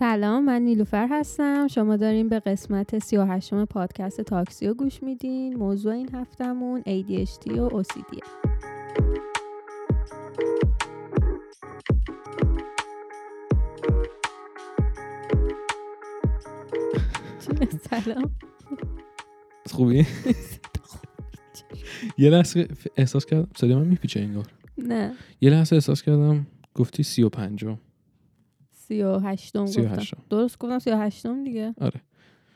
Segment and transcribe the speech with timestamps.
[0.00, 1.68] سلام من نیلوفر هستم.
[1.68, 5.56] شما داریم به قسمت 38 پادکست تاکسیو گوش میدین.
[5.56, 8.18] موضوع این هفتمون ADHD و OCD
[17.90, 18.30] سلام.
[19.70, 19.98] خوبی؟
[22.18, 24.46] یه لحظه احساس کردم صدای من میپیچه انگار.
[24.78, 25.12] نه.
[25.40, 27.78] یه لحظه احساس کردم گفتی سی و پنجم.
[28.90, 31.74] سی و هشتم گفتم درست گفتم سی و هشتم دیگه.
[31.80, 32.00] آره.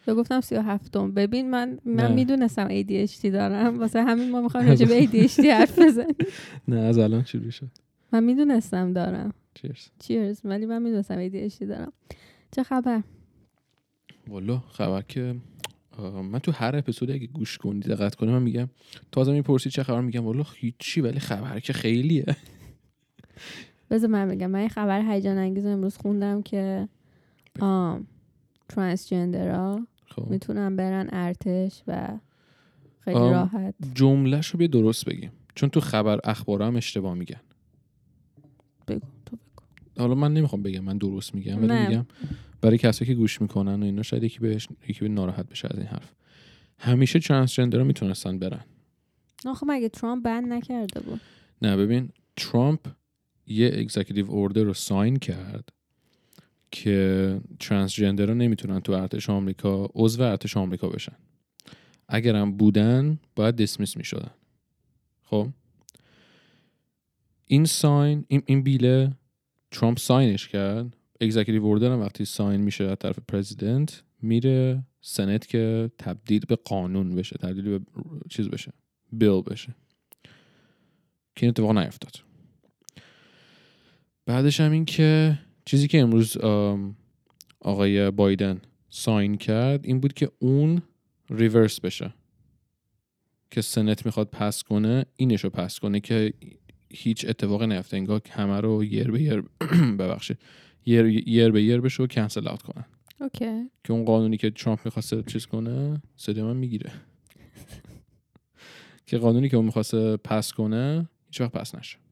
[0.06, 2.12] یا گفتم سی و هفتم ببین من من.
[2.12, 3.78] می‌دونستم ADHD دارم.
[3.80, 6.16] واسه همین ما می‌خوایم راجع به ADHD حرف بزنیم.
[6.68, 7.70] نه از الان شروع شد.
[8.12, 9.32] من می‌دونستم دارم.
[9.54, 11.92] چیرز چیرز ولی من می‌دونستم ADHD دارم.
[12.56, 13.02] چه خبر؟
[14.28, 15.34] والا خبر که
[16.32, 18.68] من تو هر اپیزود اگه گوش کنی دقت کنی من میگم
[19.12, 22.24] تازه می‌پرسی چه خبر میگم والا هیچی ولی خبر که خیلیه.
[23.90, 26.88] بذار من بگم من یه خبر هیجان انگیز امروز خوندم که
[27.60, 28.06] آم
[28.68, 30.30] ترانسجندرها خب.
[30.30, 32.18] می‌تونن برن ارتش و
[33.00, 33.74] خیلی راحت.
[33.94, 35.32] جملهش رو بیا درست بگیم.
[35.54, 37.40] چون تو خبر اخبار هم اشتباه میگن.
[38.88, 39.62] بگو تو بگو.
[39.98, 41.88] حالا من نمی‌خوام بگم من درست میگم ولی نه.
[41.88, 42.06] میگم
[42.60, 45.78] برای کسایی که گوش می‌کنن و اینا شاید یکی بهش یکی به ناراحت بشه از
[45.78, 46.14] این حرف.
[46.78, 48.64] همیشه transgender می‌تونستن برن.
[49.46, 51.20] آخه مگه ترامپ ban نکرده بود؟
[51.62, 52.80] نه ببین ترامپ
[53.46, 55.68] یه executive order رو sign کرد
[56.70, 61.16] که transgender رو نمی‌تونن تو ارتش آمریکا عضو ارتش آمریکا بشن.
[62.08, 64.30] اگرم بودن باید dismiss می‌شدن.
[65.24, 65.48] خب؟
[67.46, 69.12] این sign این, این bill ه
[69.70, 70.96] ترامپ sign ش کرد.
[71.20, 77.14] executive order هم وقتی sign میشه از طرف president میره Senate که تبدیل به قانون
[77.14, 77.80] بشه تبدیل به
[78.30, 78.72] چیز بشه
[79.12, 79.74] bill بشه.
[81.36, 82.33] که این اتفاق نیفتاد.
[84.26, 86.36] بعدش هم این که چیزی که امروز
[87.60, 90.82] آقای بایدن sign کرد این بود که اون
[91.30, 92.14] reverse بشه.
[93.50, 96.32] که Senate می‌خواد pass کنه اینشو pass کنه که
[96.90, 97.96] هیچ اتفاقی نیفته.
[97.96, 99.42] انگار همه رو یر به یر
[99.98, 100.38] ببخشید.
[100.86, 102.84] یر, یر به یر بشه و cancel out کنن.
[103.20, 103.70] okay.
[103.84, 106.92] که اون قانونی که ترامپ می‌خواسته چیز کنه صدای من می‌گیره.
[109.06, 112.03] که قانونی که اون می‌خواسته پس کنه هیچ وقت پس نشه.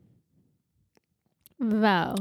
[1.63, 2.15] واو.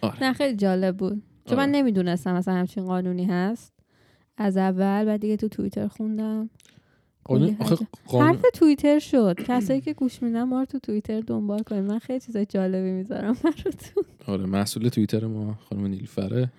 [0.00, 0.22] آره.
[0.22, 1.22] نه خیلی جالب بود.
[1.44, 1.72] چون من آره.
[1.72, 3.72] نمی‌دونستم مثلا همچین قانونی هست.
[4.36, 6.50] از اول بعد دیگه تو توییتر خوندم.
[7.24, 9.36] قانون آخه حرف- قانون حرف توییتر شد.
[9.46, 13.32] کسایی که گوش میدن ما رو تو توییتر دنبال کنید من خیلی چیزای جالبی می‌ذارم
[13.44, 14.04] براتون.
[14.26, 16.52] آره مسئول توییتر ما خانم نیلفره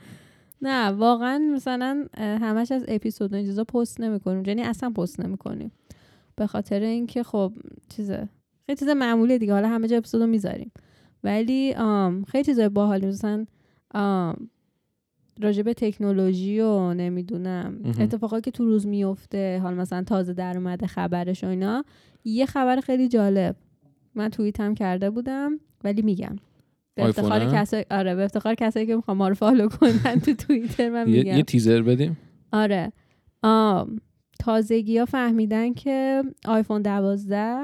[0.62, 4.44] نه واقعا مثلا همش از اپیزود این چیزا پست نمی‌کنیم.
[4.46, 5.72] یعنی اصلا پست نمی‌کنیم.
[6.36, 7.54] به خاطر اینکه خب
[7.96, 8.30] چیزه.
[8.66, 9.54] خیلی چیز معمولی دیگه.
[9.54, 10.72] حالا همه جا اپیزودو می‌ذاریم.
[11.24, 13.46] ولی آم خیلی چیزای باحالی مثلا
[15.42, 18.02] راجع به تکنولوژی و نمی‌دونم مهم.
[18.02, 21.84] اتفاقایی که تو روز میفته حالا مثلا تازه در اومده خبرش و اینا
[22.24, 23.56] یه خبر خیلی جالب.
[24.16, 26.36] من توییت هم کرده بودم ولی میگم.
[26.96, 30.90] به افتخار؟ کسایی آره به افتخار کسایی که می‌خوام ما رو فالو کنن تو توییتر
[30.90, 31.38] من میگم.
[31.38, 32.18] یه تیزر بدیم؟
[32.54, 32.92] آره.
[33.44, 34.00] آم
[34.40, 37.58] تازگی ها فهمیدن که آیفون 12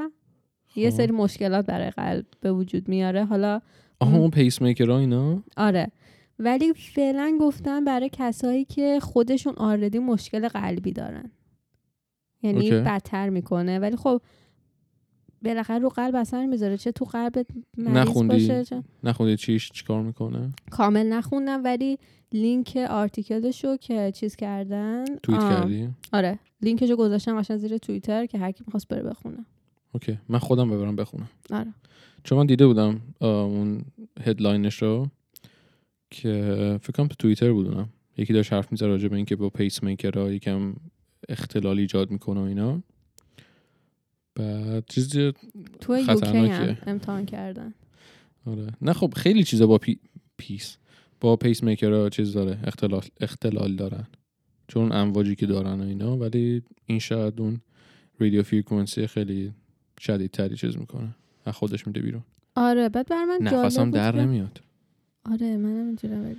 [0.81, 0.89] یه.
[0.89, 3.25] سری مشکلات برای قلب به وجود میاره.
[3.25, 3.61] حالا
[3.99, 5.91] آها اون پیس میکر اینا؟ آره.
[6.39, 11.31] ولی فعلا گفتن برای کسایی که خودشون already مشکل قلبی دارن.
[12.43, 12.72] یعنی okay.
[12.71, 13.79] بدتر می‌کنه.
[13.79, 14.21] ولی خب
[15.41, 16.77] بالاخره رو قلب اثر می‌ذاره.
[16.77, 21.63] چه تو قلبت مریض نخوندی؟ باشه چه نخوندید چیش چیکار می‌کنه؟ کامل نخوندم.
[21.63, 21.97] ولی
[22.33, 26.39] لینک article شو که چیز کردن توییت کردی؟ آره.
[26.61, 29.45] لینکشو گذاشتم قشنگ زیر توییتر که هر کی می‌خواست بره بخونه.
[29.97, 30.18] okay.
[30.30, 31.30] من خودم ببرم بخونم.
[31.52, 31.74] آره.
[32.24, 33.81] چون من دیده بودم اون
[34.22, 35.09] headline ش رو
[36.09, 36.31] که
[36.81, 37.90] فکر کنم تو توییتر بودونم.
[38.18, 40.74] یکی داشت حرف می‌زد راجع به اینکه با پیس میکرها یکم
[41.30, 42.84] اختلال ایجاد می‌کنه و اینا.
[44.36, 45.09] بعد چیز
[45.81, 47.74] تو UK امتحان کردن.
[48.46, 48.68] آره.
[48.81, 50.00] نه خب خیلی چیزا با pa...
[50.38, 50.78] pace
[51.22, 54.07] با پیس میکرها چیز داره اختلال اختلال دارن.
[54.68, 57.62] چون امواجی که دارن و اینا ولی این شاید اون
[58.19, 59.54] radio frequency ی خیلی
[59.99, 61.15] شدیدتری چیز می‌کنه.
[61.45, 62.23] از خودش میده بیرون.
[62.55, 64.61] آره بعد بر من جالب نفسم بود در که- نمیاد.
[65.31, 66.35] آره منم اینجورم ولی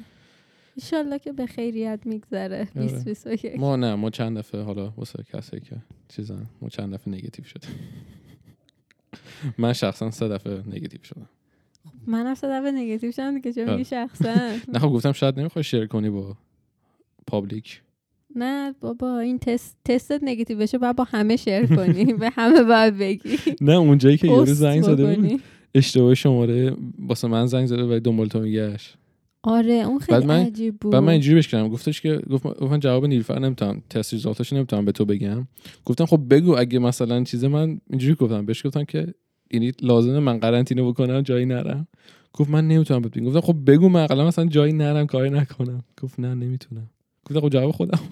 [0.77, 2.57] ایشالله که به خیریت میگذره.
[2.61, 2.69] آره.
[2.75, 5.77] 2021 ما نه ما چند دفعه حالا واسه کسایی که
[6.09, 7.69] چیزن ما چند دفعه نگاتیو شده
[9.59, 11.29] من شخصا سه دفعه نگاتیو شدم.
[12.07, 13.73] من هم سه دفعه نگاتیو شدم دیگه چرا آره.
[13.73, 14.35] میگی شخصا؟
[14.69, 16.37] نه خب گفتم شاید نمی‌خوای شیر کنی با
[17.27, 17.83] پابلیک.
[18.37, 22.99] نه بابا این تست تستت نگاتیو بشه باید با همه شیر کنی به همه باید
[22.99, 23.39] بگی.
[23.61, 25.41] نه اونجایی که یارو زنگ زده بود.
[25.75, 28.95] اشتباه شماره واسه من زنگ زده و دنبال تو میگشت.
[29.43, 32.63] آره اون خیلی بعد من- عجیب بود بعد من اینجوری بهش کردم گفتش که گفت
[32.63, 35.47] من جواب نیلوفر نمی‌تونم تست ریزالتش نمی‌تونم به تو بگم.
[35.85, 39.15] گفتم خب بگو اگه مثلا چیز من اینجوری گفتم بهش گفتم که
[39.53, 41.89] یعنی لازمه من قرنطینه بکنم جایی نرم.
[42.33, 43.25] گفت من نمی‌تونم بهت بگم.
[43.27, 45.85] گفتم خب بگو من اقلا مثلا جایی نرم کاری نکنم.
[46.03, 46.91] گفت نه نمی‌تونم.
[47.31, 47.99] گفتم خب جواب خودم.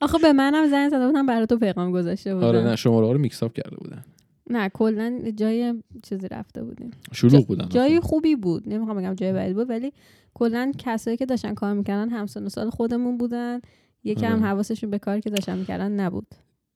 [0.00, 3.12] آخه به منم زنگ زده بودم برای تو پیغام گذاشته بودم آره نه شماره ها
[3.12, 4.04] رو میکس اپ کرده بودن.
[4.50, 6.90] نه کلا جای چیزی رفته بودیم.
[7.12, 8.00] شلوغ بودن جای.
[8.00, 8.68] خوبی بود.
[8.68, 9.92] نمی‌خوام بگم جای بدی بود ولی
[10.34, 13.60] کلا کسایی که داشتن کار می‌کردن همسن و سال خودمون بودن.
[14.04, 14.42] یکم آره.
[14.42, 16.26] حواسشون به کاری که داشتن می‌کردن نبود.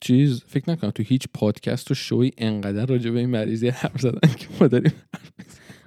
[0.00, 4.34] چیز فکر نکنم تو هیچ پادکست و شوی انقدر راجع به این مریضی حرف زدن
[4.38, 4.92] که ما داریم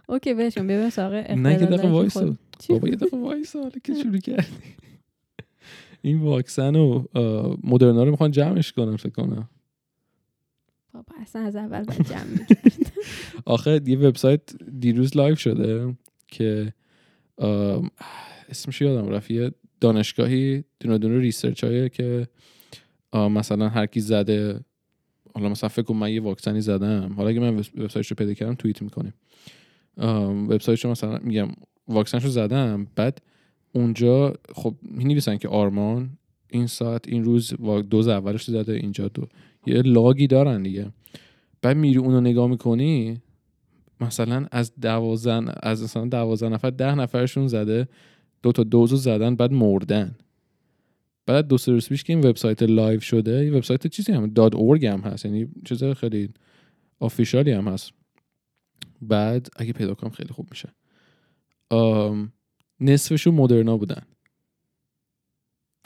[0.10, 4.18] اوکی بهشون ببین سراغ نه یه دقیقه وایسا چی؟ بابا یه دقیقه وایسا که شروع
[4.18, 4.48] کردی
[6.02, 7.04] این واکسن و
[7.64, 9.50] مدرنا رو می‌خوان جمعش کنن فکر کنم
[10.94, 12.46] بابا اصلا از اول باید جمع.
[13.46, 14.42] آخه یه وبسایت
[14.80, 15.96] دیروز live شده
[16.28, 16.74] که
[18.50, 19.52] اسمش یادم رفت یه
[19.82, 22.28] دانشگاهی دونه دونه research هایی که
[23.14, 24.60] مثلا هر کی زده
[25.36, 28.34] حالا مثلا فکر کنم من یه واکسنی زدم حالا اگه من وب- وبسایتش رو پیدا
[28.34, 29.14] کردم توییت می‌کنیم
[29.98, 31.48] وبسایتش رو مثلا میگم
[31.88, 33.22] واکسنش رو زدم بعد
[33.74, 36.10] اونجا خب می نویسن که آرمان
[36.50, 37.54] این ساعت این روز
[37.90, 39.28] دوز اولش زده اینجا دو.
[39.66, 40.92] یه log ی دارن دیگه.
[41.62, 43.22] بعد میری اونو نگاه می‌کنی
[44.02, 47.88] مثلا از دوازن از مثلا دوازن نفر ده نفرشون زده
[48.44, 50.16] دو تا دوزو زدن بعد مردن.
[51.26, 54.86] بعد دو سه روز پیش که این وبسایت live شده وبسایت چیزی هم dot org
[54.86, 55.26] هم هست.
[55.26, 56.30] یعنی چیز خیلی
[57.00, 57.92] official ی هم هست.
[59.02, 60.70] بعد اگه پیدا کنم خیلی خوب میشه.
[62.80, 64.02] نصفشون مدرنا بودن.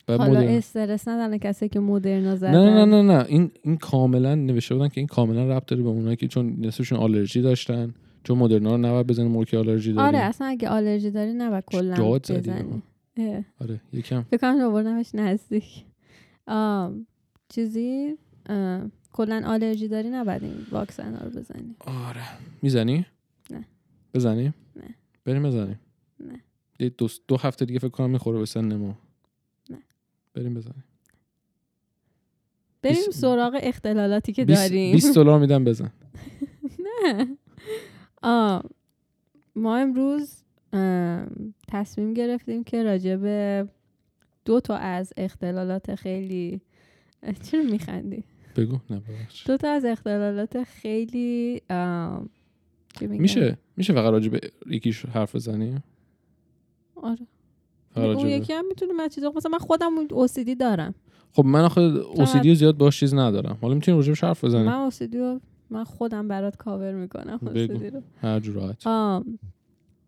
[0.07, 2.51] بعد حالا مدرنا- استرس ندارن کسی که مدرنا زدن.
[2.51, 3.25] نه نه نه نه.
[3.27, 6.99] این این کاملا نوشته بودن که این کاملا ربط داره به اونایی که چون نصفشون
[6.99, 7.93] آلرژی داشتن.
[8.23, 12.19] چون مدرنا رو نباید بزنی مرکی آلرژی داری آره اصلا اگه آلرژی داری نباید کلا
[12.19, 12.81] بزنی.
[13.61, 14.21] آره یکم.
[14.21, 15.85] فکر کنم آوردمش نزدیک.
[16.47, 17.07] آم،
[17.49, 18.15] چیزی؟
[18.49, 22.21] آم، کلا آلرژی داری نباید این واکسن ها رو بزنی آره
[22.61, 23.05] می‌زنی
[23.49, 23.65] نه.
[24.13, 24.95] بزنیم نه.
[25.25, 25.79] بریم بزنیم
[26.19, 26.41] نه.
[26.97, 28.97] دو, دو هفته دیگه فکر کنم می‌خوره به سن ما
[29.69, 29.77] نه.
[30.33, 30.83] بریم بزنیم
[32.81, 35.91] بریم سراغ اختلالاتی که بیست- داریم 20 دلار میدم بزن
[37.05, 37.37] نه
[38.21, 38.63] آه،
[39.55, 40.43] ما امروز
[40.73, 43.67] ام، تصمیم گرفتیم که راجع به
[44.45, 46.61] دو تا از اختلالات خیلی
[47.43, 48.23] چرا میخندی؟
[48.57, 48.79] بگو.
[48.89, 49.01] نه.
[49.45, 51.61] دو تا از اختلالات خیلی؟
[53.01, 54.39] میشه میشه فقط راجع به
[54.69, 55.83] یکیش حرف بزنیم
[56.95, 57.27] آره.
[57.95, 60.95] اون یکی هم می‌تونیم من چیزا مثلا من خودم OCD دارم.
[61.33, 63.57] خب من آخه OCD زیاد باش چیز ندارم.
[63.61, 64.65] حالا می‌تونیم راجع حرف بزنیم.
[64.65, 65.39] من OCD رو
[65.69, 67.39] من خودم برات کاور می‌کنم.
[67.45, 68.01] OCD رو.
[68.21, 68.87] هر راحت.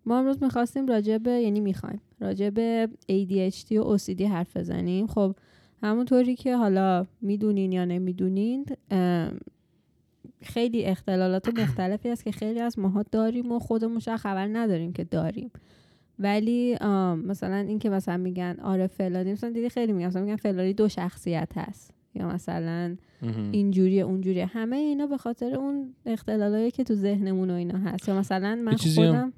[0.05, 5.07] ما امروز می‌خواستیم راجع به یعنی می‌خوایم راجع به ADHD و OCD حرف بزنیم.
[5.07, 5.35] خب
[5.81, 8.65] همونطوری که حالا می‌دونین یا نمی‌دونین
[10.41, 15.03] خیلی اختلالات مختلفی هست که خیلی از ماها داریم و خودمون شاید خبر نداریم که
[15.03, 15.51] داریم.
[16.19, 16.77] ولی
[17.25, 20.89] مثلا این که مثلا میگن آره فلانی مثلا دیدی خیلی میگن مثلا میگن فلانی دو
[20.89, 21.93] شخصیت هست.
[22.15, 22.95] یا مثلا.
[23.51, 24.39] اینجوری اونجوری.
[24.39, 28.07] همه اینا به خاطر اون اختلالایی که تو ذهنمون و اینا هست.
[28.07, 29.33] یا مثلا من خودم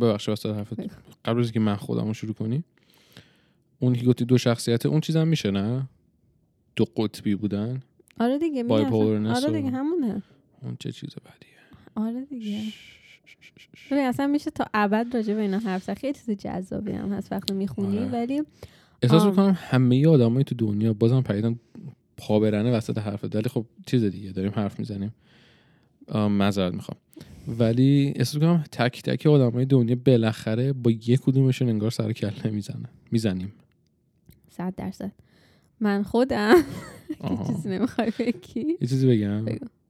[0.00, 0.74] ببخشید واسه حرفت.
[0.74, 0.88] بگو.
[1.24, 2.64] قبل از اینکه من خودم رو شروع کنی
[3.78, 5.88] اون که گفتی دو شخصیت اون چیزم میشه نه؟
[6.76, 7.82] دو قطبی بودن؟
[8.20, 10.22] آره دیگه آره دیگه همونه.
[10.62, 11.56] اون چه چیز بدیه؟
[11.94, 12.60] آره دیگه.
[13.90, 15.98] ببین اصلا میشه تا ابد راجع به اینا حرف زد.
[15.98, 18.10] خیلی چیز جذابی هم هست وقتی می‌خونی آره.
[18.10, 18.42] ولی
[19.02, 19.24] احساس.
[19.24, 21.58] می‌کنم همه آدمای تو دنیا بازم پریدن
[22.16, 25.14] پا برنه وسط حرفت ولی خب چیز دیگه داریم حرف می‌زنیم.
[26.14, 26.98] معذرت می‌خوام.
[27.58, 32.88] ولی احساس می‌کنم تک تک آدمای دنیا بالاخره با یک کدومشون انگار سر کله می‌زنن.
[33.10, 33.52] می‌زنیم.
[34.56, 35.12] صد درصد.
[35.80, 36.54] من خودم.
[37.46, 39.44] چیزی نمی‌خوای بگی؟ یه چیزی بگم.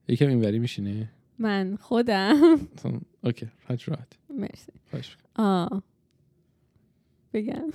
[0.07, 1.09] یکم اینوری میشینه
[1.39, 2.59] من خودم.
[3.23, 4.13] اوکی راحت راحت.
[4.29, 4.71] مرسی.
[5.35, 5.83] آه
[7.33, 7.69] بگم.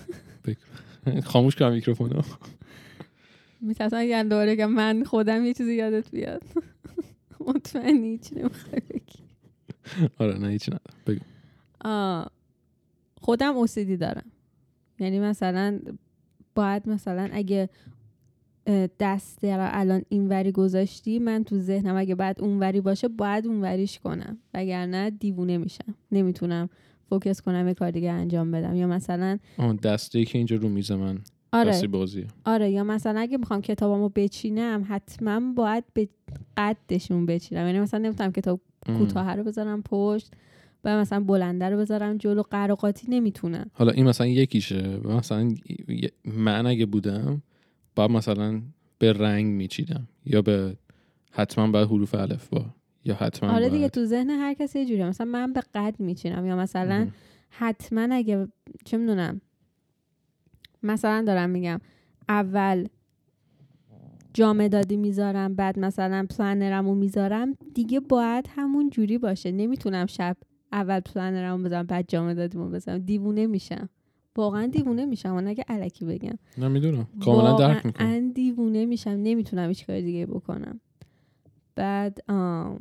[1.25, 2.23] خاموش کنم میکروفونو.
[3.61, 6.43] میترسم اگر دوباره بگم من خودم یه چیزی یادت بیاد.
[7.41, 9.19] مطمئنی هیچ نمی‌خوای بگی.
[10.19, 11.01] آره نه هیچ ندارم.
[11.07, 11.21] بگو.
[11.85, 12.31] آه.
[13.21, 14.25] خودم OCD دارم.
[14.99, 15.81] یعنی مثلا
[16.55, 17.69] باید مثلا اگه
[19.01, 24.39] دست رو الان اینوری گذاشتی من تو ذهنم اگه بعد اونوری باشه باید اونوریش کنم.
[24.55, 25.95] وگرنه دیوونه میشم.
[26.13, 26.69] نمی‌تونم
[27.09, 28.77] فوکس کنم یه کار دیگه انجام بدم.
[28.77, 29.39] یا مثلا
[29.83, 31.19] دسته که اینجا رو میز من
[31.53, 31.87] آره.
[31.87, 36.09] بازیه آره یا مثلا اگه می‌خوام کتابامو بچینم حتما باید به
[36.57, 37.67] قدشون بچینم.
[37.67, 38.61] یعنی مثلا نمی‌تونم کتاب.
[38.87, 40.33] کوتاه رو بذارم پشت.
[40.85, 43.71] و مثلا بلنده رو بذارم جلو قراقاتی نمی‌تونم.
[43.73, 45.01] حالا این مثلا یکیشه.
[45.05, 45.55] و مثلا
[46.25, 47.43] من اگه بودم
[47.97, 48.63] با مثلا
[48.99, 50.09] به رنگ میچیدم.
[50.25, 50.77] یا به
[51.31, 52.65] حتما باید حروف الف با.
[53.05, 55.07] یا حتما آره دیگه باید- تو ذهن هر کسی یه جوریه.
[55.07, 57.13] مثلا من به قد میچینم یا مثلا مهم.
[57.51, 58.49] حتما اگه
[58.85, 59.41] چه می‌دونم.
[60.83, 61.81] مثلا دارم میگم
[62.29, 62.87] اول
[64.35, 67.55] جامدادی می‌ذارم بعد مثلا پلنرم رو می‌ذارم.
[67.75, 69.53] دیگه باید همون جوری باشه.
[69.53, 70.37] نمی‌تونم شب
[70.73, 73.89] اول پلنرم رو بذارم بعد جامدادیمو بذارم دیوونه میشم.
[74.37, 75.33] واقعا دیوونه میشم.
[75.35, 76.39] اون اگه علکی بگم.
[76.59, 77.07] نه می‌دونم.
[77.25, 78.07] کاملا درک می‌کنم.
[78.07, 79.11] واقعا دیوونه میشم.
[79.11, 80.81] نمی‌تونم هیچ کار دیگه بکنم.
[81.75, 82.79] بعد آم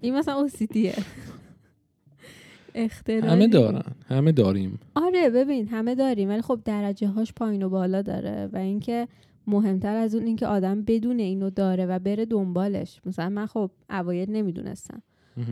[0.00, 0.94] این مثلا اوسیدیه
[2.74, 3.82] اختراعی همه دارن.
[4.08, 4.80] همه داریم.
[4.94, 9.08] آره ببین همه داریم ولی خب درجه هاش پایین و بالا داره و اینکه
[9.46, 13.00] مهمتر از اون اینکه آدم بدون اینو داره و بره دنبالش.
[13.06, 15.02] مثلا من خب اوایل نمی‌دونستم.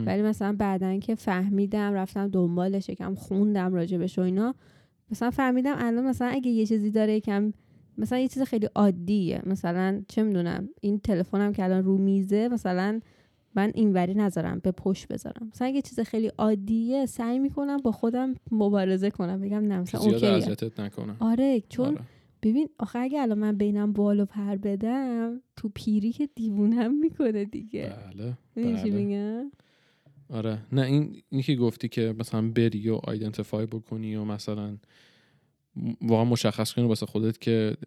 [0.05, 4.55] ولی مثلا بعدا که فهمیدم رفتم دنبالش یکم خوندم راجبش و اینا
[5.11, 7.53] مثلا فهمیدم الان مثلا اگه یه چیزی داره یکم
[7.97, 9.41] مثلا یه چیز خیلی عادیه.
[9.45, 12.99] مثلا چه می‌دونم این تلفنم که الان رو میزه مثلا
[13.55, 15.49] من اینوری نذارم به پشت بذارم.
[15.53, 20.79] مثلا یه چیز خیلی عادیه سعی می‌کنم با خودم مبارزه کنم بگم نه مثلا اذیتت
[20.79, 21.15] نکنه.
[21.19, 22.01] آره چون آره.
[22.43, 27.45] ببین آخه اگه الان من بینم بال و پر بدم تو پیری که دیوونم می‌کنه
[27.45, 27.93] دیگه.
[28.15, 28.91] بله بله.
[28.91, 29.51] میگم؟
[30.29, 30.65] آره.
[30.71, 34.77] نه این اینی که گفتی که مثلا بری و آیدنتیفای بکنی و مثلا
[36.01, 37.77] واقعا مشخص کنی واسه خودت که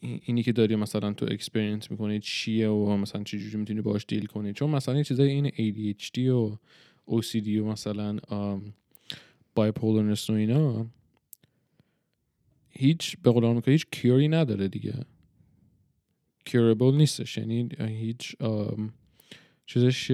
[0.00, 4.04] این- اینی که داری مثلا تو experience می‌کنی چیه و مثلا چه جوری می‌تونی باش
[4.08, 4.52] deal کنی.
[4.52, 6.58] چون مثلا این چیزای این ADHD و
[7.08, 8.18] OCD و مثلا
[9.54, 10.86] bipolarness و اینا
[12.70, 14.94] هیچ به قول آمریکا هیچ cure ی نداره دیگه.
[16.44, 17.38] curable نیستش.
[17.38, 18.36] یعنی هیچ
[19.66, 20.12] چیزش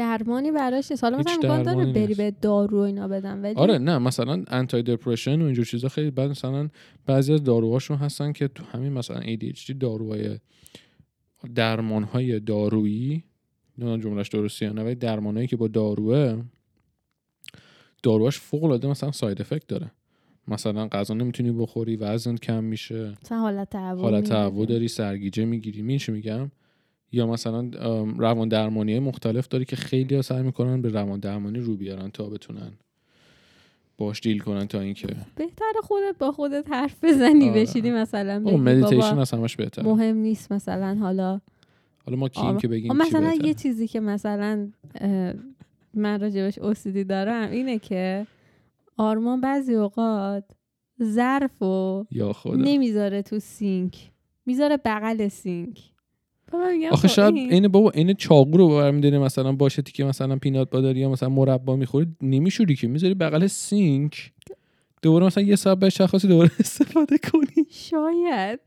[0.00, 2.14] درمانی براش نیست حالا مثلا امکان داره بری.
[2.14, 6.10] به دارو و اینا بدم ولی آره نه مثلا anti depression و اینجور چیزا خیلی
[6.10, 6.68] بعد مثلا
[7.06, 10.38] بعضی از داروهاشون هستن که تو همین مثلا ADHD داروهای
[11.54, 13.24] درمانهای دارویی
[13.78, 16.42] نمی‌دونم جملهش درستی یا نه ولی درمانهایی که با داروه
[18.02, 19.90] داروهاش فوق العاده مثلا ساید افکت داره
[20.48, 24.24] مثلا غذا نمی‌تونی بخوری وزن کم میشه مثلا حالت تهوع حالت.
[24.24, 26.50] تهوع داری سرگیجه می‌گیری می چی میگم
[27.12, 27.70] یا مثلا
[28.18, 32.28] روان درمانی مختلف داری که خیلی ها سعی می‌کنن به روان درمانی رو بیارن تا
[32.28, 32.72] بتونن
[33.98, 37.62] باش deal کنن تا اینکه بهتر خودت با خودت حرف بزنی آره.
[37.62, 41.40] بشینی مثلا مدیتیشن از همش بهتره مهم نیست مثلا حالا
[42.06, 42.58] حالا ما کیم آره.
[42.58, 44.68] که بگیم مثلا یه چیزی که مثلا
[45.94, 48.26] من راجبش OCD دارم اینه که
[48.96, 50.44] آرمان بعضی اوقات
[51.02, 52.04] ظرف و
[52.46, 54.10] نمی‌ذاره تو سینک
[54.46, 55.90] می‌ذاره بغل سینک
[56.92, 60.70] آخه خب شاید این- عین بابا عین چاقو رو برمیداره مثلا باشه که مثلا peanut
[60.70, 64.32] butter ی یا مثلا مربا می‌خوری نمیشوری که می‌ذاری بغل سینک.
[65.02, 67.64] دوباره مثلا یه ساعت بعد خواستی دوباره استفاده کنی.
[67.70, 68.60] شاید.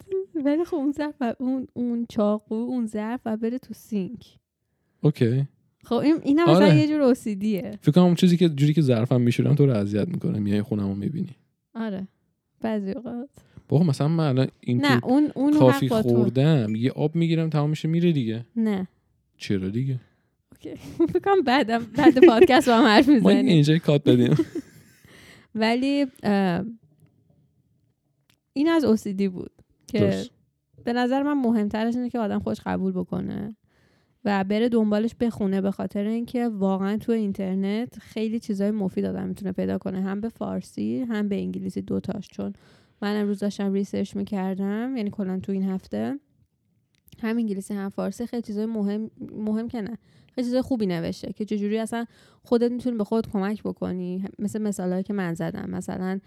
[0.46, 4.26] ولی خب اون ظرف و اون اون چاقو اون ظرف و بره تو سینک.
[5.02, 5.48] اوکی.
[5.84, 6.76] خب این اینم مثلا آره.
[6.78, 7.72] یه جور OCD ه.
[7.82, 10.96] فکر کنم اون چیزی که جوری که ظرفم میشورم تو رو اذیت می‌کنه میای خونمو
[10.96, 11.36] می‌بینی.
[11.76, 12.08] آره.
[12.62, 13.30] بعضی اوقات.
[13.74, 15.90] بابا مثلا من الان این نه اون اون کافی.
[15.90, 18.46] خوردم یه آب می‌گیرم تمام میشه میره دیگه.
[18.56, 18.88] نه.
[19.38, 20.00] چرا دیگه؟
[20.52, 20.76] okay.
[21.14, 23.46] فکر کنم بعدم بعد پادکست با هم حرف ما می‌زنیم.
[23.46, 24.36] اینجا cut بدیم.
[25.56, 26.06] ولی
[28.54, 29.52] این از OCD بود
[29.88, 30.24] که.
[30.84, 33.56] به نظر من مهمترش اینه که آدم خودش قبول بکنه
[34.26, 39.52] و بره دنبالش بخونه به خاطر اینکه واقعا تو اینترنت خیلی چیزای مفید آدم می‌تونه
[39.52, 40.02] پیدا کنه.
[40.02, 42.54] هم به فارسی هم به انگلیسی دوتاش چون
[43.04, 46.20] من امروز داشتم research می‌کردم یعنی کلا تو این هفته.
[47.20, 49.98] هم انگلیسی هم فارسی خیلی چیزای مهم مهم که نه.
[50.36, 52.06] خیلی چیزای خوبی نوشته که چجوری اصلا
[52.44, 54.26] خودت می‌تونی به خودت کمک بکنی.
[54.40, 55.70] مثل مثالهایی که من زدم.
[55.70, 56.20] مثلا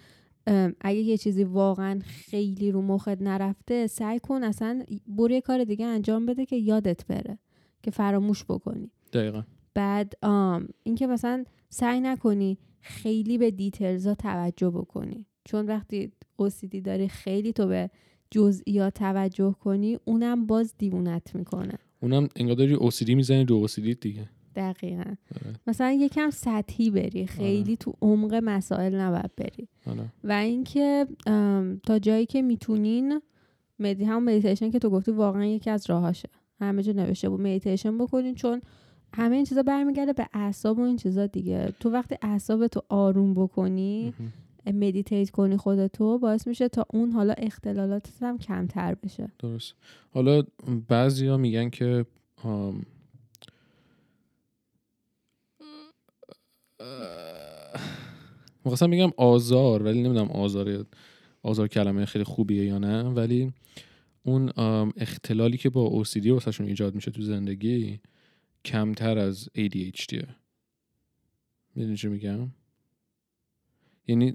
[0.81, 5.87] اگه یه چیزی واقعا خیلی رو مخت نرفته سعی کن اصلا برو یه کار دیگه
[5.87, 7.39] انجام بده که یادت بره
[7.83, 8.91] که فراموش بکنی.
[9.13, 9.43] دقیقا.
[9.75, 10.15] بعد
[10.83, 15.27] اینکه مثلا سعی نکنی خیلی به details ها توجه بکنی.
[15.47, 17.91] چون وقتی OCD داری خیلی تو به
[18.31, 21.75] جزئیات توجه کنی اونم باز دیوونت می‌کنه.
[22.01, 24.29] اونم انگار داری OCD می‌زنی دو OCD دیگه.
[24.57, 25.03] دقیقا.
[25.03, 25.55] آره.
[25.67, 29.69] مثلا یکم سطحی بری خیلی تو عمق مسائل نباید بری.
[29.87, 30.13] آره.
[30.25, 31.07] و اینکه
[31.83, 33.21] تا جایی که می‌تونین
[33.79, 36.29] مدی هم مدیتیشن که تو گفتی واقعا یکی از راهاشه.
[36.61, 38.61] همه جا نوشته بود مدیتیشن بکنین چون
[39.15, 41.73] همه این چیزا برمیگرده به اعصاب و این چیزا دیگه.
[41.81, 44.15] تو وقتی اعصاب تو آروم بکنی.
[44.75, 49.33] meditate کنی خودتو باعث میشه تا اون حالا اختلالاتت هم کمتر بشه.
[49.39, 49.75] درست.
[50.11, 50.43] حالا
[50.89, 52.07] بعضیا میگن که
[52.45, 52.83] آم،
[58.65, 60.85] بگم آزار ولی نمی‌دونم آزار
[61.43, 63.53] آزار کلمه خیلی خوبیه یا نه ولی
[64.23, 64.53] اون
[64.97, 68.01] اختلالی که با OCD واسهشون ایجاد میشه تو زندگی
[68.65, 70.27] کمتر از ADHD
[71.75, 72.49] می‌دونی چی میگم؟
[74.09, 74.35] یعنی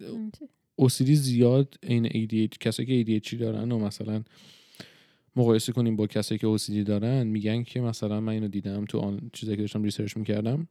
[0.81, 4.23] OCD زیاد این ADHD کسایی که ADHD دارن و مثلا
[5.35, 9.29] مقایسه کنیم با کسایی که OCD دارن میگن که مثلا من اینو دیدم تو آن
[9.33, 10.67] چیزایی که داشتم ریسرچ می‌کردم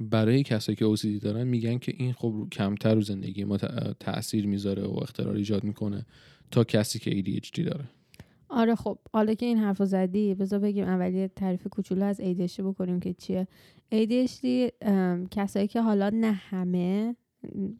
[0.00, 3.56] برای کسایی که OCD دارن میگن که این خب کمتر رو زندگی ما
[4.00, 6.06] تاثیر می‌ذاره و اختلال ایجاد می‌کنه
[6.50, 7.84] تا کسی که ADHD داره.
[8.48, 13.00] آره خب حالا که این حرفو زدی بذار بگیم اولی تعریف کوچولو از ADHD بکنیم
[13.00, 13.48] که چیه.
[13.92, 14.46] ADHD
[15.30, 17.16] کسایی که حالا نه همه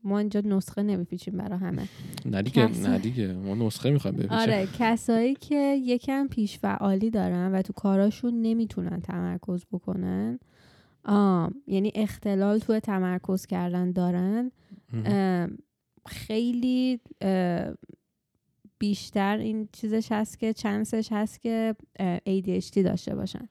[0.05, 1.89] ما اینجا نسخه نمیپیچیم برای همه.
[2.27, 3.33] نه دیگه نه دیگه.
[3.33, 4.39] ما نسخه می‌خوایم بپیچیم.
[4.39, 10.39] آره کسایی که یکم پیش فعالی دارن و تو کاراشون نمی‌تونن تمرکز بکنن
[11.05, 11.55] آم.
[11.67, 14.53] یعنی اختلال تو تمرکز کردن دارن
[16.07, 17.01] خیلی
[18.79, 21.77] بیشتر این چیزش هست که چانسش هست که
[22.27, 23.49] ADHD داشته باشن.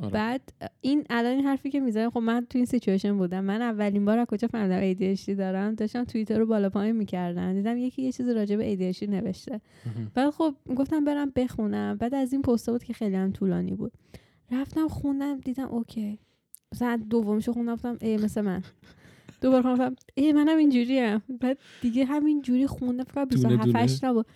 [0.00, 0.10] آره.
[0.10, 3.44] بعد این الان این حرفی که می‌زنه خب من تو این سیچویشن بودم.
[3.44, 7.76] من اولین بار از کجا فهمیدم ADHD دارم؟ داشتم توییتر رو بالا پایین می‌کردن دیدم
[7.76, 9.60] یکی یه چیز راجع به ADHD نوشته.
[10.14, 11.96] بعد خب گفتم برم بخونم.
[11.96, 13.92] بعد از این پست بود که خیلی هم طولانی بود.
[14.50, 16.18] رفتم خوندم دیدم okay.
[16.72, 18.62] مثلا دومشو خوندم گفتم ای مثل من.
[19.40, 24.26] دوباره خوندم ای منم اینجوریم بعد دیگه همین جوری خوندم فقط 27 8 نبود.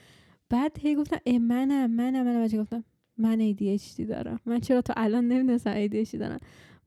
[0.51, 2.47] بعد هی گفتم ای منم منم منم.
[2.47, 2.85] گفتم؟
[3.19, 4.41] من ADHD دارم.
[4.47, 6.39] من چرا تا الان نمی‌دونستم ADHD دارم.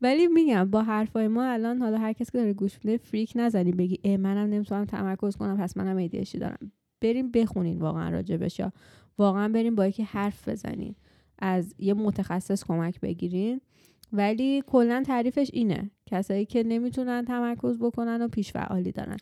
[0.01, 3.71] ولی میگم با حرفای ما الان حالا هر کسی که داره گوش میده فریک نزنی
[3.71, 6.71] بگی ای منم نمی‌تونم تمرکز کنم پس منم ADHD دارم.
[7.01, 8.73] بریم بخونین واقعا راجبش یا
[9.17, 10.95] واقعا بریم با یکی حرف بزنین.
[11.39, 13.61] از یه متخصص کمک بگیرین.
[14.13, 15.91] ولی کلا تعریفش اینه.
[16.05, 19.17] کسایی که نمی‌تونن تمرکز بکنن و پیش فعالی دارن.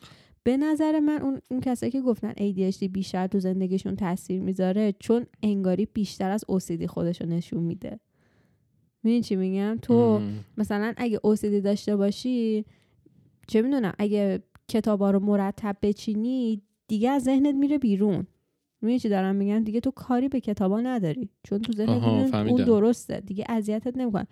[0.49, 5.25] به نظر من اون, اون کسایی که گفتن ADHD بیشتر تو زندگیشون تاثیر می‌ذاره چون
[5.43, 7.99] انگاری بیشتر از OCD خودشو نشون میده.
[9.03, 10.21] می‌دونی چی میگم؟ تو
[10.57, 12.65] مثلا اگه OCD داشته باشی
[13.47, 18.27] چه می‌دونم اگه کتابا رو مرتب بچینی دیگه از ذهنت میره بیرون.
[18.81, 21.29] می‌دونی چی دارم میگم؟ دیگه تو کاری به کتابا نداری.
[21.43, 23.19] چون تو ذهنت اون درسته.
[23.19, 24.23] دیگه اذیتت نمیکن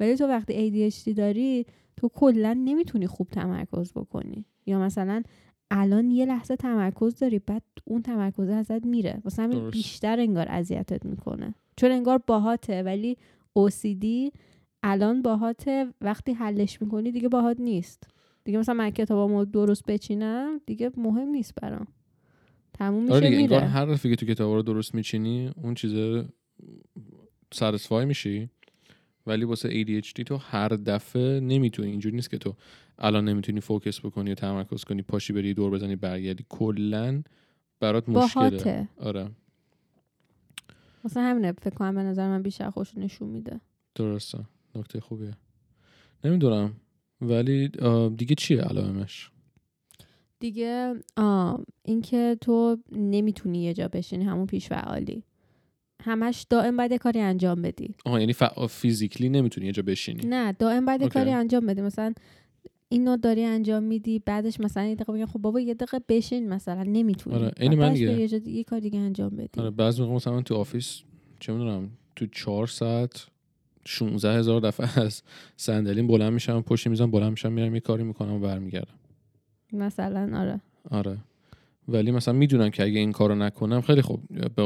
[0.00, 1.66] ولی تو وقتی ADHD داری
[1.96, 4.44] تو کلا نمی‌تونی خوب تمرکز بکنی.
[4.66, 5.22] یا مثلا
[5.74, 9.20] الان یه لحظه تمرکز داری بعد اون تمرکز ازت میره.
[9.24, 11.54] واسه همین بیشتر انگار اذیتت می‌کنه.
[11.76, 13.16] چون انگار باهاته ولی
[13.58, 14.06] OCD
[14.82, 15.86] الان باهاته.
[16.00, 18.06] وقتی حلش می‌کنی دیگه باهات نیست.
[18.44, 21.86] دیگه مثلا من کتابامو درست بچینم دیگه مهم نیست برام.
[22.72, 26.28] تموم میشه آره میره انگار هر دفعه که تو کتاب رو درست میچینی اون چیزه
[27.52, 28.50] سرسفای میشی.
[29.26, 31.90] ولی واسه ADHD تو هر دفعه نمی‌تونی.
[31.90, 32.54] اینجوری نیست که تو
[32.98, 36.44] الان نمی‌تونی فوکس بکنی و تمرکز کنی پاشی بری دور بزنی برگردی.
[36.48, 37.22] کلا
[37.80, 38.88] برات مشکله.
[39.00, 39.30] آره.
[41.04, 43.60] واسه همینه فکر کنم به نظر من بیشتر خوش نشون میده.
[43.94, 44.38] درسته.
[44.74, 45.32] نکته خوبیه.
[46.24, 46.72] نمی‌دونم.
[47.20, 47.68] ولی
[48.16, 49.30] دیگه چیه علائمش؟
[50.40, 50.94] دیگه
[51.84, 55.22] اینکه تو نمی‌تونی یه جا بشینی همون پیش فعالی.
[56.02, 57.94] همش دائم باید کاری انجام بدی.
[58.04, 58.34] آها یعنی
[58.68, 60.26] فیزیکلی نمی‌تونی یه جا بشینی.
[60.28, 61.80] نه دائم باید کاری انجام بدی.
[61.80, 62.12] مثلا
[62.88, 67.36] اینو داری انجام میدی بعدش مثلا یه دقیقه خب بابا یه دقیقه بشین مثلا نمی‌تونی.
[67.36, 68.12] آره این من دیگه.
[68.12, 69.60] یه, یه کار دیگه انجام بدی.
[69.60, 71.00] آره بعضی موقع مثلا تو office
[71.40, 73.26] چه می‌دونم تو چهار ساعت
[73.84, 75.22] 16 هزار دفعه از
[75.56, 78.94] صندلیم بلند میشم پشت میزم بلند میشم میرم یه کاری می‌کنم و برمیگردم.
[79.72, 80.60] مثلا آره.
[80.90, 81.18] آره.
[81.88, 84.20] ولی مثلا می‌دونم که اگه این کارو نکنم خیلی خوب
[84.56, 84.62] به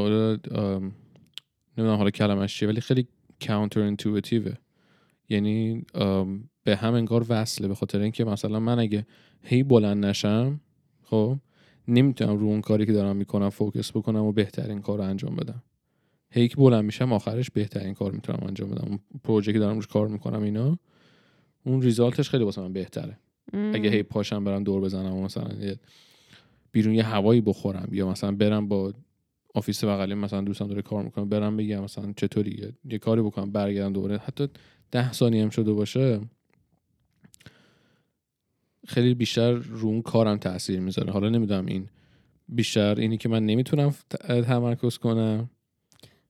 [1.77, 3.07] نمی‌دونم حالا کلمش چیه ولی خیلی
[3.47, 4.53] counterintuitive ه
[5.29, 5.85] یعنی
[6.63, 9.05] به هم انگار وصله به خاطر اینکه مثلا من اگه
[9.41, 10.61] هی بلند نشم
[11.03, 11.37] خب
[11.87, 15.63] نمی‌تونم رو اون کاری که دارم می‌کنم focus بکنم و بهترین کار رو انجام بدم.
[16.31, 18.87] هی که بلند میشم آخرش بهترین کار می‌تونم انجام بدم.
[18.87, 20.79] اون پروژه که دارم روش کار می‌کنم اینا
[21.63, 23.17] اون result ش خیلی واسه من بهتره.
[23.53, 25.75] اگه هی پاشم برم دور بزنم و مثلا
[26.71, 28.93] بیرون یه هوایی بخورم یا مثلا برم با
[29.57, 33.93] office بغلی مثلا دوستم داره کار می‌کنه برم بگم مثلا چطوری؟ یه کاری بکنم برگردم
[33.93, 34.17] دوباره.
[34.17, 34.47] حتی
[34.91, 36.19] ده ثانیه هم شده باشه
[38.87, 41.11] خیلی بیشتر رو اون کارم تاثیر می‌ذاره.
[41.11, 41.87] حالا نمی‌دونم این
[42.49, 43.93] بیشتر اینی که من نمی‌تونم
[44.27, 45.49] تمرکز کنم.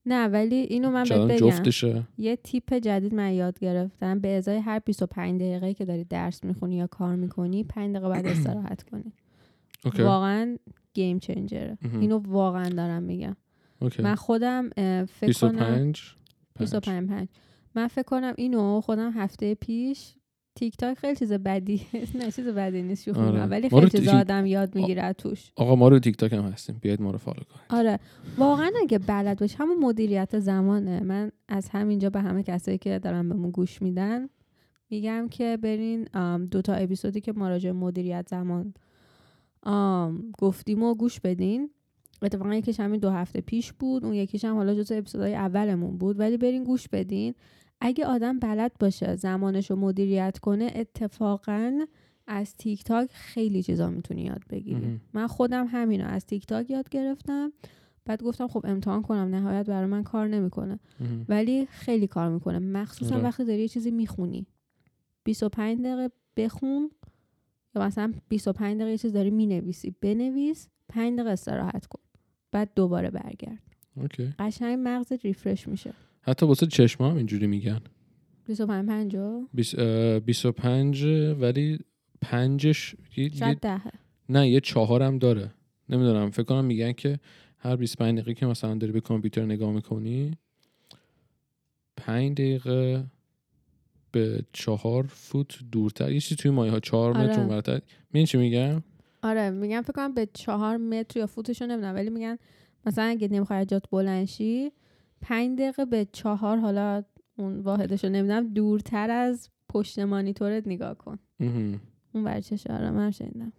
[0.05, 1.35] نه ولی اینو من بهت بگم.
[1.37, 2.03] جفتشه.
[2.17, 4.19] یه تیپ جدید من یاد گرفتم.
[4.19, 8.25] به ازای هر 25 دقیقه که داری درس می‌خونی یا کار می‌کنی 5 دقیقه بعد
[8.27, 9.13] استراحت کنی.
[9.99, 10.57] واقعا
[10.97, 11.77] گیم چنجره.
[12.01, 13.35] اینو واقعا دارم میگم.
[13.99, 14.69] من خودم
[15.05, 16.15] فکر 25 کنم
[16.59, 17.27] 25
[17.75, 20.13] من فکر کنم اینو خودم هفته پیش
[20.55, 21.81] تیک تاک خیلی چیز بدی
[22.19, 23.45] نه چیز بدی نیست شوخی آره.
[23.45, 25.51] ولی خیلی چیز آدم یاد می‌گیره از توش.
[25.55, 26.77] آقا ما رو تیک تاک هم هستیم.
[26.81, 27.65] بیاید ما رو follow کنید.
[27.69, 27.99] آره.
[28.37, 30.99] واقعا اگه بلد باشی همون مدیریت زمانه.
[30.99, 34.29] من از همینجا به همه کسایی که دارن بهمون گوش میدن
[34.89, 36.03] میگم که برین
[36.45, 38.73] دو تا اپیزودی که ما راجع به مدیریت زمان
[39.63, 41.69] آم، گفتیم و گوش بدین.
[42.21, 44.05] اتفاقا یکیش همین دو هفته پیش بود.
[44.05, 46.19] اون یکیش هم حالا جزو اپیزودهای اولمون بود.
[46.19, 47.33] ولی برین گوش بدین.
[47.81, 51.85] اگه آدم بلد باشه زمانش رو مدیریت کنه اتفاقا
[52.27, 55.01] از تیک تاک خیلی چیزا می‌تونی یاد بگیری.
[55.13, 57.53] من خودم همینو از تیک تاک یاد گرفتم.
[58.05, 59.35] بعد گفتم خب امتحان کنم.
[59.35, 60.79] نهایت برای من کار نمی‌کنه.
[61.29, 62.59] ولی خیلی کار می‌کنه.
[62.59, 63.23] مخصوصا آره.
[63.23, 64.45] وقتی داری یه چیزی می‌خونی.
[65.23, 66.91] 25 دقیقه بخون.
[67.77, 71.99] یا مثلا 25 دقیقه چیز داری می‌نویسی بنویس 5 دقیقه استراحت کن.
[72.51, 73.61] بعد دوباره برگرد.
[73.95, 74.33] اوکی.
[74.39, 75.93] قشنگ مغزت ریفرش میشه.
[76.21, 77.79] حتی واسه چشما هم اینجوری میگن.
[78.45, 81.03] 25 50 بیس- اه، 25
[81.39, 81.79] ولی
[82.21, 82.95] پنجش
[83.39, 83.81] شاید دهه
[84.29, 85.51] نه یه چهارم داره.
[85.89, 87.19] نمی‌دونم فکر کنم میگن که
[87.57, 90.31] هر 25 دقیقه که مثلا داری به کامپیوتر نگاه می‌کنی
[91.97, 93.03] 5 دقیقه
[94.11, 96.11] به چهار فوت دورتر.
[96.11, 97.27] یه چیزی توی مایه ها چهار آره.
[97.27, 97.81] متر اونورتر.
[98.13, 98.83] می‌دونی چی میگم؟
[99.23, 102.37] آره میگن فکر کنم به چهار متر یا فوتشو نمی‌دونم ولی میگن
[102.85, 104.71] مثلا اگه نمی‌خوای جات بلنشی
[105.21, 107.03] پنج دقیقه به چهار حالا
[107.35, 111.19] اون واحدشو نمی‌دونم دورتر از پشت مانیتورت نگاه کن.
[111.39, 111.81] مهم.
[112.13, 113.53] اون ورچش آره من شنیدم.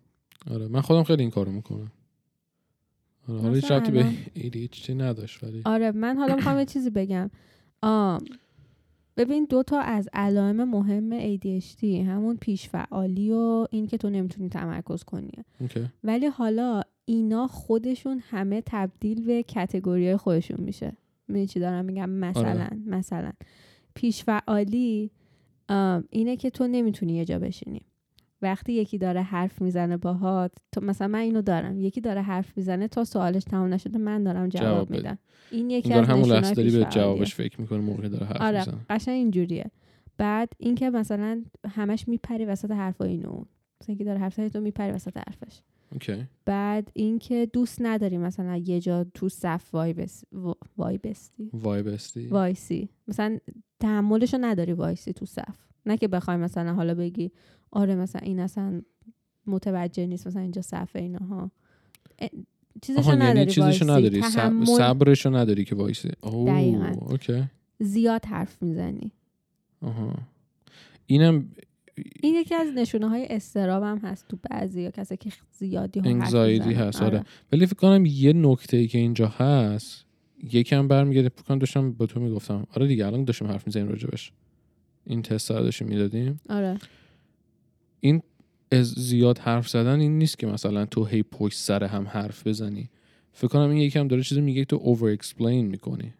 [0.50, 1.92] آره من خودم خیلی این کارو می‌کنم.
[3.28, 7.30] آره حالا هیچ ربطی به ADHD نداشت ولی آره من حالا می‌خوام یه چیزی بگم.
[7.82, 8.24] آم
[9.18, 15.04] ببین دو تا از علائم مهم ADHD همون پیشفعالی و این که تو نمی‌تونی تمرکز
[15.04, 15.32] کنی.
[15.60, 15.88] اوکی.
[16.04, 20.96] ولی حالا اینا خودشون همه تبدیل به کتگوری خودشون میشه.
[21.28, 23.32] می‌دونی چی دارم میگم؟ مثلا مثلا.
[23.94, 25.10] پیشفعالی
[26.10, 27.82] اینه که تو نمی‌تونی یه جا بشینی.
[28.42, 32.88] وقتی یکی داره حرف می‌زنه باهات تو مثلا من اینو دارم یکی داره حرف می‌زنه
[32.88, 34.90] تا سوالش تمام نشده من دارم جواب, جواب.
[34.90, 35.18] میدم.
[35.50, 36.84] این یکی از همون لحظه داری به.
[36.84, 38.76] جوابش فکر می‌کنه موقع داره حرف آره می‌زنه.
[38.90, 39.70] قشنگ اینجوریه.
[40.18, 43.30] بعد اینکه مثلا همش میپری وسط حرفای اینو.
[43.30, 43.44] مثلا
[43.88, 45.60] اینکه داره حرف می‌زنه تو میپری وسط حرفش.
[45.92, 46.24] okay.
[46.44, 51.50] بعد اینکه دوست نداری مثلا یه جا تو صف وای بس وا- وای بستی.
[51.52, 53.38] وای بستی؟ وایسی مثلا
[53.80, 55.58] تحملشو نداری وایسی تو صف.
[55.86, 57.32] نه که بخوای مثلا حالا بگی
[57.70, 58.82] آره مثلا این اصلا
[59.46, 61.50] متوجه نیست مثلا اینجا صف اینها
[62.18, 62.28] اه،
[62.82, 63.84] چیزشو آها نداری یعنی چیزشو.
[63.84, 66.08] نداری تحمل صبرشو نداری که وایسی.
[66.22, 66.92] دقیقاً.
[67.00, 67.44] okay.
[67.80, 69.12] زیاد حرف می‌زنی.
[69.82, 70.14] آها.
[71.06, 71.48] اینم
[72.22, 76.68] این یکی از نشونه های استراب هم هست تو بعضی یا کسی که زیادی انگزایتی
[76.68, 76.86] می‌زنن.
[76.88, 77.24] هست آره.
[77.52, 80.04] ولی فکر کنم یه نکته ای که اینجا هست
[80.52, 81.28] یکم برمیگرده.
[81.28, 82.66] فکر کنم داشتم با تو می‌گفتم.
[82.76, 84.32] آره دیگه الان داشتیم حرف می‌زنیم راجبش.
[85.06, 86.40] این تست رو داشتیم می‌دادیم.
[86.48, 86.78] آره.
[88.00, 88.22] این
[88.72, 92.90] از زیاد حرف زدن این نیست که مثلا تو هی پشت سر هم حرف بزنی.
[93.32, 96.14] فکر کنم این یکم داره چیزی میگه تو over explain می‌کنی.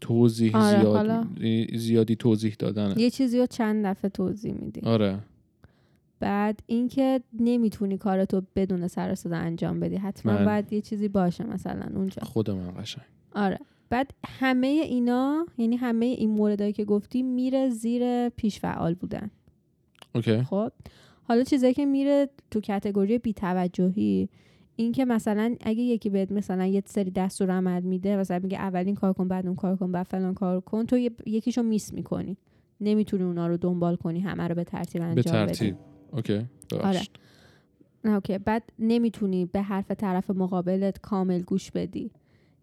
[0.00, 1.26] توضیح آره، زیاد حالا.
[1.74, 4.80] زیادی توضیح دادن یه چیزی رو چند دفعه توضیح میدی.
[4.80, 5.18] آره.
[6.20, 9.96] بعد اینکه نمی‌تونی کارتو بدون سر صدا انجام بدی.
[9.96, 10.44] حتما بله.
[10.44, 12.22] باید یه چیزی باشه مثلا اونجا.
[12.22, 13.04] خود من قشنگ.
[13.34, 13.58] آره.
[13.90, 19.30] بعد همه اینا یعنی همه این موردایی که گفتی میره زیر پیش فعال بودن.
[20.14, 20.42] okay.
[20.42, 20.72] خب
[21.22, 24.28] حالا چیزایی که میره تو category بیتوجهی
[24.76, 28.94] این که مثلا اگه یکی بهت مثلا یه سری دستور عمل میده مثلا میگه اولین
[28.94, 30.96] کار کن بعد اون کار کن بعد فلان کار کن تو
[31.26, 32.36] یکیشو miss می‌کنی.
[32.80, 35.52] نمی‌تونی اونا رو دنبال کنی همه رو به ترتیب انجام به بدی.
[35.52, 35.76] ترتیب.
[36.12, 36.46] okay.
[38.04, 38.38] نه، okay.
[38.38, 42.10] بعد نمی‌تونی به حرف طرف مقابلت کامل گوش بدی.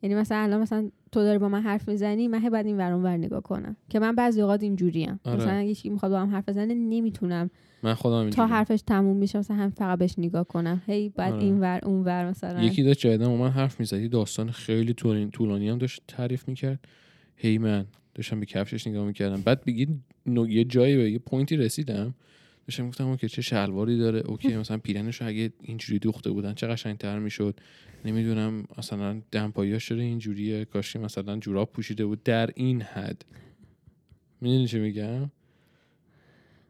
[0.01, 3.04] یعنی مثلا الان مثلا تو داری با من حرف می‌زنی من بعد این ور اون
[3.04, 3.76] ور نگاه کنم.
[3.89, 5.19] که من بعضی اوقات اینجوریم.
[5.24, 5.38] آره.
[5.38, 7.50] مثلا یکی می‌خواد با هم حرف بزنه نمی‌تونم.
[7.84, 8.50] من خودم تا اینجوری.
[8.50, 10.82] حرفش تموم میشه مثلا هم فقط بهش نگاه کنم.
[10.88, 11.43] هی بعد آره.
[11.43, 12.63] این ور اون ور مثلا.
[12.63, 16.80] یکی داشت جدیدن با من حرف می‌زدی داستان خیلی طولانی, طولانی هم داشت تعریف می‌کرد.
[17.36, 19.41] هی من داشتم به کفشش نگاه می‌کردم.
[19.41, 19.89] بعد بگید
[20.48, 22.13] یه جایی به یه point ی رسیدم.
[22.69, 27.19] داشتم گفتم okay چه شلواری داره؟ okay مثلا پیرنش اگه اینجوری دوخته بودن چه قشنگتر
[27.19, 27.60] می‌شد؟
[28.05, 33.25] نمی‌دونم مثلا دمپاییاش چرا اینجوریه؟ کاشی مثلا جوراب پوشیده بود در این حد.
[34.41, 35.32] می‌دونی چی میگم؟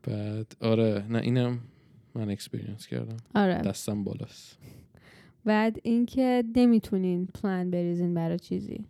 [0.03, 1.59] بعد آره نه اینم
[2.15, 3.17] من experience کردم.
[3.35, 3.61] آره.
[3.61, 4.57] دستم بالاست.
[5.45, 8.85] بعد اینکه نمی‌تونین پلان بریزین برای چیزی.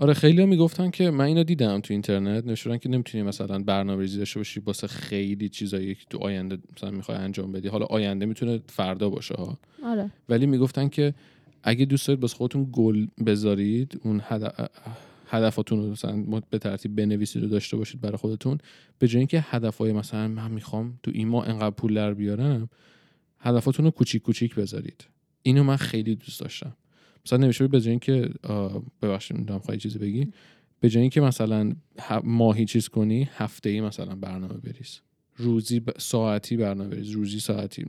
[0.00, 4.18] آره خیلی می‌گفتن که من اینو دیدم تو اینترنت نشورن که نمی‌تونی مثلا برنامه ریزی
[4.18, 7.68] داشته باشی واسه خیلی چیزایی که تو آینده مثلا می‌خوای انجام بدی.
[7.68, 9.58] حالا آینده می‌تونه فردا باشه ها.
[9.84, 10.10] آره.
[10.28, 11.14] ولی می‌گفتن که
[11.62, 14.70] اگه دوست دارید واسه خودتون گل بذارید اون هد-
[15.26, 18.58] هدفاتون رو مثلا به ترتیب بنویسید و داشته باشید برای خودتون
[18.98, 22.68] به جای اینکه هدفهای مثلا من می‌خوام تو این ماه انقدر پول در بیارم
[23.38, 25.04] هدفاتون رو کوچیک کوچیک بذارید.
[25.42, 26.72] اینو من خیلی دوست داشتم.
[27.26, 28.30] مثلا نمیشه به جای اینکه
[29.02, 30.28] ببخشید می‌دونم خواهی چیزی بگی.
[30.80, 31.72] به جای اینکه مثلا
[32.24, 35.00] ماهی چیز کنی هفته ای مثلا برنامه بریز.
[35.36, 37.10] روزی ب- ساعتی برنامه بریز.
[37.10, 37.84] روزی ساعتی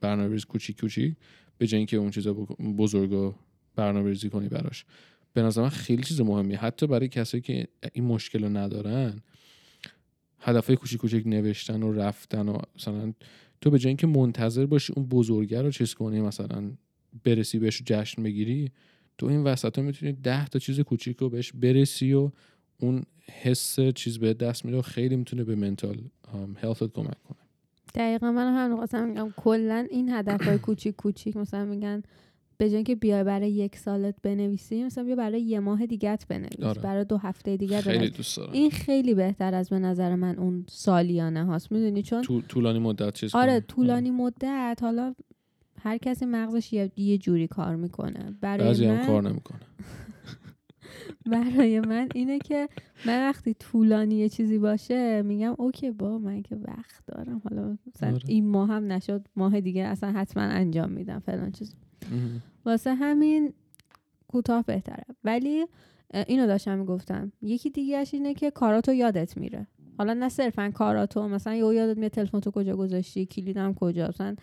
[0.00, 1.14] برنامه بریز کوچیک کوچیک.
[1.58, 3.34] به جای اینکه اون چیزا بک- بزرگ و
[3.76, 4.84] برنامه ریزی کنی براش.
[5.32, 6.58] به نظر من خیلی چیز مهمیه.
[6.58, 9.20] حتی برای کسایی که این مشکل رو ندارن
[10.40, 13.12] هدفهای کوچیک کوچیک نوشتن و رفتن و مثلا
[13.60, 16.70] تو به جای اینکه منتظر باشی اون بزرگه رو چیز کنی مثلا
[17.24, 18.70] برسی بهش جشن بگیری
[19.18, 22.30] تو این وسط ها می‌تونی ده تا چیز کوچیک رو بهش برسی و
[22.80, 23.02] اون
[23.42, 25.96] حس چیز به دست میده و خیلی می‌تونه به منتال
[26.56, 27.38] هلثت کمک کنه.
[27.94, 32.02] دقیقا من هم خواستم میگم کلا این هدف های کوچیک کوچیک مثلا میگن
[32.58, 36.62] به جای اینکه بیای برای یک سالت بنویسی مثلا بیا برای یه ماه دیگت بنویس.
[36.62, 36.82] آره.
[36.82, 38.52] برای دو هفته دیگه خیلی دوست دارم.
[38.52, 41.72] این خیلی بهتر از به نظر من اون سالیانه هاست.
[41.72, 43.60] می‌دونی؟ چون طول- طولانی مدت چیز آره.
[43.60, 45.14] طولانی مدت حالا
[45.86, 48.34] هر کسی مغزش یه, یه جوری کار می‌کنه.
[48.40, 49.60] برای بعضی هم من کار نمی‌کنه.
[51.32, 52.68] برای من اینه که
[53.06, 57.42] من وقتی طولانی یه چیزی باشه میگم اوکی با من که وقت دارم.
[57.48, 58.22] حالا مثلا آره.
[58.26, 61.74] این ماه هم نشد ماه دیگه اصلا حتما انجام میدم فلان چیز.
[62.64, 63.52] واسه همین
[64.28, 65.04] کوتاه بهتره.
[65.24, 65.66] ولی
[66.26, 67.32] اینو داشتم می‌گفتم.
[67.42, 69.66] یکی دیگهش اینه که کاراتو یادت میره.
[69.98, 74.36] حالا نه صرفا کاراتو مثلا یهو یادت میاد تلفن تو کجا گذاشتی کلیدم کجا مثلا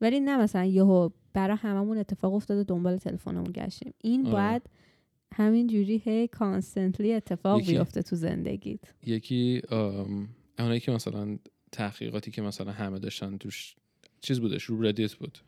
[0.00, 3.94] ولی نه مثلا یهو برای هممون اتفاق افتاده دنبال تلفنمون گشتیم.
[3.98, 4.32] این آره.
[4.32, 4.62] باید
[5.34, 8.80] همین جوری هی کانستنتلی اتفاق یکی- بیفته تو زندگیت.
[9.06, 9.62] یکی
[10.58, 11.38] اونایی که مثلا
[11.72, 13.76] تحقیقاتی که مثلا همه داشتن توش
[14.20, 15.38] چیز بودش رو Reddit بود.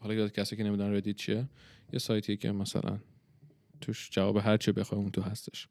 [0.00, 1.48] حالا کسی که نمی‌دونن Reddit چیه
[1.92, 2.98] یه سایتیه که مثلا
[3.80, 5.68] توش جواب هر چی بخوای اون تو هستش.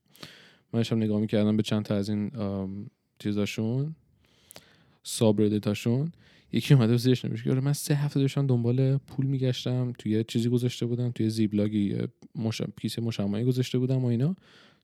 [0.73, 2.31] من داشتم نگاه می‌کردم به چند تا از این
[3.19, 3.95] چیزاشون
[5.03, 6.11] subreddit اشون
[6.51, 7.51] یکی اومده زیرش نمیشه.
[7.51, 11.97] آره من سه هفته داشتم دنبال پول میگشتم توی چیزی گذاشته بودم توی Ziploc ی
[12.35, 12.61] مش...
[12.81, 14.35] کیسه مشمعی گذاشته بودم و اینا.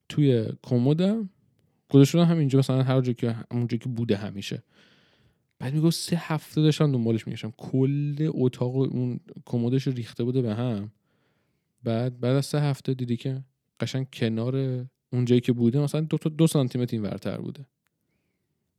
[0.10, 1.30] توی کمدم
[1.90, 4.64] گذاشته بودم همینجا مثلا هر جا که همونجا که بوده همیشه.
[5.60, 7.54] بعد میگو سه هفته داشتم دنبالش میگشتم.
[7.58, 10.92] کل اتاق اون کمدش ریخته بوده به هم.
[11.84, 13.44] بعد بعد از سه هفته دیدی که
[13.80, 17.66] قشنگ کنار اون جایی که بوده مثلا دو تا دو سانتی متر این ورتر بوده.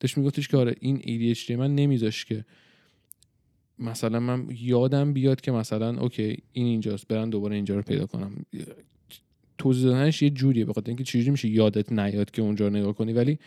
[0.00, 0.98] داشت میگفتش که آره این
[1.34, 2.44] ADHD من نمیذاش که
[3.78, 8.32] مثلا من یادم بیاد که مثلا اوکی این اینجاست برم دوباره اینجا رو پیدا کنم.
[9.58, 13.12] توضیح دادنش یه جوریه بخاطر اینکه چجوری میشه یادت نیاد که اونجا نگاه کنی.
[13.12, 13.38] ولی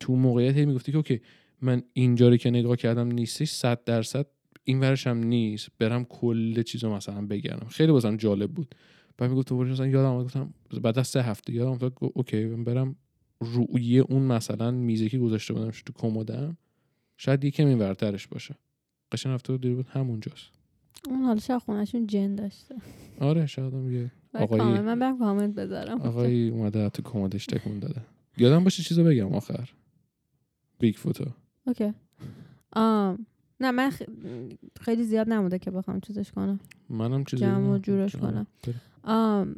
[0.00, 1.20] تو موقعیت می‌گفتی که okay
[1.62, 4.26] من اینجا رو که نگاه کردم نیستش صد درصد
[4.64, 7.68] این ورش هم نیست برم کل چیز رو مثلا بگردم.
[7.68, 8.74] خیلی بازم جالب بود.
[9.18, 12.64] بعد می‌گفت دوباره مثلا یادم اومد گفتم بعد از سه هفته یادم افتاد okay من
[12.64, 12.96] برم
[13.40, 16.56] روی اون مثلا میزی که گذاشته بودمش تو کمدم.
[17.16, 18.54] شاید یکم این ورترش باشه.
[19.12, 20.46] قشنگ رفته بود بود همونجاست
[21.08, 22.74] اون حالا شاید خونشون جن داشته
[23.20, 27.78] آره شاید هم یه آقایی- کامل من برم کامنت بذارم آقایی اومده تو کمدش تکون
[27.78, 28.00] داده
[28.36, 29.70] یادم باشه چیزو بگم آخر
[30.78, 31.24] Bigfoot و
[31.66, 31.92] okay
[32.72, 33.26] آم.
[33.60, 34.08] نه من خ-
[34.80, 37.78] خیلی زیاد نمونده که بخوام چیزش کنم منم چیزی جمع.
[37.78, 38.46] جورش کنم.
[39.04, 39.56] آم.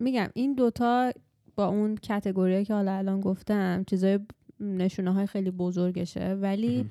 [0.00, 1.12] میگم این دوتا
[1.56, 4.18] با اون category که حالا الان گفتم چیزای
[4.60, 6.86] نشونه های خیلی بزرگشه ولی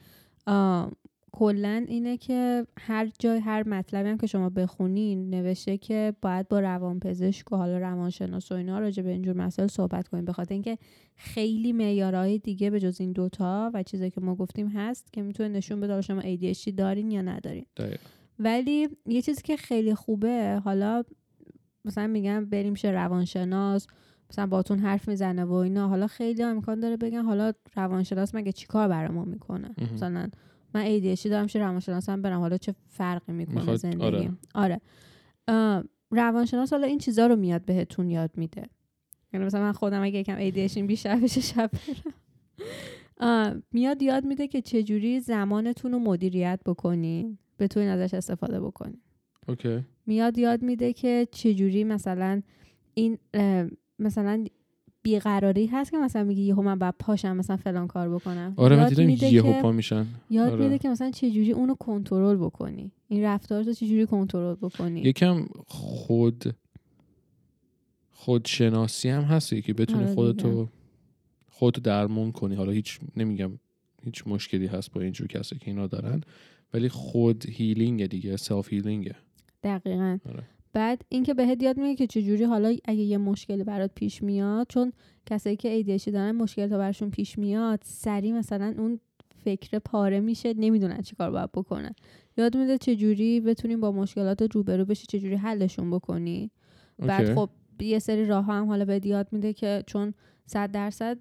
[0.48, 0.92] مهم.
[1.34, 6.60] کلا اینه که هر جای هر مطلبی هم که شما بخونین نوشته که باید با
[6.60, 10.78] روانپزشک و حالا روانشناس و اینا راجع به اینجور مسائل صحبت کنیم به خاطر اینکه
[11.16, 15.50] خیلی معیارهای دیگه به جز این دوتا و چیزایی که ما گفتیم هست که می‌تونه
[15.50, 18.04] نشون بده شما ADHD دارین یا ندارین دقیقا.
[18.40, 21.04] ولی یه چیزی که خیلی خوبه حالا
[21.86, 23.88] مثلا میگم بریم شه روانشناس
[24.30, 28.88] مثلا باتون حرف می‌زنه و اینا حالا خیلی امکان داره بگن حالا روانشناس مگه چیکار
[28.88, 29.76] برای ما می‌کنه.
[29.94, 30.30] مثلا
[30.74, 32.40] من ADHD دارم شه روانشناس هم برم.
[32.40, 34.32] حالا چه فرقی می‌کنه میخواد- زندگی آره.
[34.56, 34.82] آره,
[36.12, 38.66] روانشناس حالا این چیزا رو میاد بهتون یاد میده.
[39.34, 43.64] یعنی مثلا من خودم اگه یکم ADHD بیشتر بشه شب برم.
[43.72, 49.02] میاد یاد میده که چجوری زمانتون رو مدیریت بکنین بتونین ازش استفاده بکنین.
[49.48, 49.86] اوکی.
[50.06, 52.42] میاد یاد میده که چجوری مثلا
[52.94, 53.18] این
[54.00, 54.46] مثلا
[55.04, 58.54] بیقراری هست که مثلا میگی یهو من باید پاشم مثلا فلان کار بکنم.
[58.58, 60.06] آره من یاد دیدم یهو پا میشن.
[60.30, 60.64] یاد آره.
[60.64, 66.56] میده که مثلا چجوری اونو کنترل بکنی؟ این رفتار رو چجوری کنترل بکنی؟ یکم خود
[68.12, 70.68] خودشناسی هم هستی که بتونی آره خودتو
[71.50, 72.56] خودتو درمون کنی.
[72.56, 73.52] حالا هیچ نمیگم
[74.04, 76.22] هیچ مشکلی هست با اینجور کسی که اینا دارن
[76.74, 79.16] ولی خود healing دیگه self healing ه
[79.64, 80.18] دقیقا.
[80.30, 80.44] آره.
[80.74, 84.94] بعد اینکه بهت یاد میده که چجوری حالا اگه یه مشکلی برات پیش میاد چون
[85.26, 89.00] کسایی که ADHD دارن مشکل تا براشون پیش میاد سریع مثلا اون
[89.44, 91.96] فکر پاره میشه نمی‌دونن چیکار باید بکنن
[92.38, 96.52] یاد میده چجوری بتونیم با مشکلات روبرو بشی چجوری حلشون بکنی
[97.00, 97.36] بعد.
[97.36, 100.14] خب یه سری راه هم حالا بهت یاد میده که چون
[100.46, 101.18] صد درصد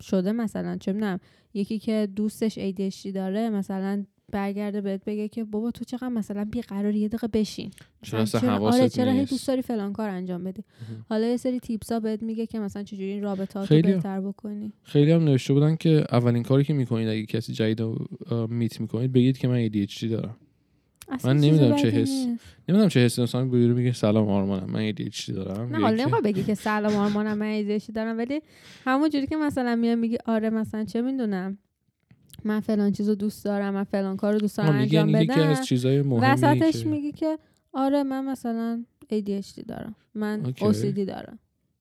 [0.00, 1.20] شده مثلا چه می‌دونم
[1.54, 6.94] یکی که دوستش ADHD داره مثلا برگرده بهت بگه که بابا تو چقدر مثلا بیقرار
[6.94, 7.70] یه دقیقه بشین.
[8.02, 10.64] چرا حواست آره چرا هی؟ دوست داری فلان کار انجام بدی.
[11.08, 14.72] حالا یه سری تیپس ها بهت میگه که مثلا چجوری این رابطه رو بهتر بکنی.
[14.82, 17.82] خیلی هم نوشته بودن که اولین کاری که می‌کنید اگه کسی جدید
[18.48, 20.36] میت می‌کنید بگید که من ADHD دارم.
[21.24, 22.26] من نمی‌دونم چه حس-.
[22.68, 23.22] نمی‌دونم چه حسی.
[23.22, 25.76] مثلا بیرو میگه سلام آرمانم من ADHD دارم.
[25.76, 28.40] نه حالا نمی‌خوای بگی که سلام آرمانم من ایزشی دارم ولی
[28.84, 31.58] همون جوری که مثلا میای میگی آره مثلا چه می‌دونم.
[32.46, 36.26] من فلان چیزو دوست دارم من فلان کارو دوست دارم انجام بدم از چیزای مهمی
[36.26, 37.38] وسطش که میگی که
[37.72, 40.92] آره من مثلا ADHD دارم من اوکی.
[40.92, 41.38] OCD دارم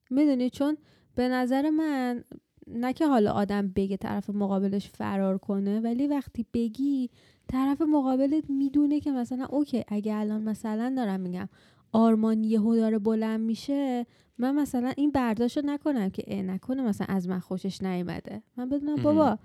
[0.10, 0.78] می‌دونی چون
[1.16, 2.24] به نظر من
[2.68, 7.10] نه که حالا آدم بگه طرف مقابلش فرار کنه ولی وقتی بگی
[7.48, 11.50] طرف مقابلت می‌دونه که مثلا اوکی اگه الان مثلا دارم میگم
[11.92, 14.06] آرمان یهو داره بلند میشه
[14.38, 18.70] من مثلا این برداشت رو نکنم که اه نکنه مثلا از من خوشش نیومده من
[18.70, 18.96] بدونم.
[18.96, 19.40] بابا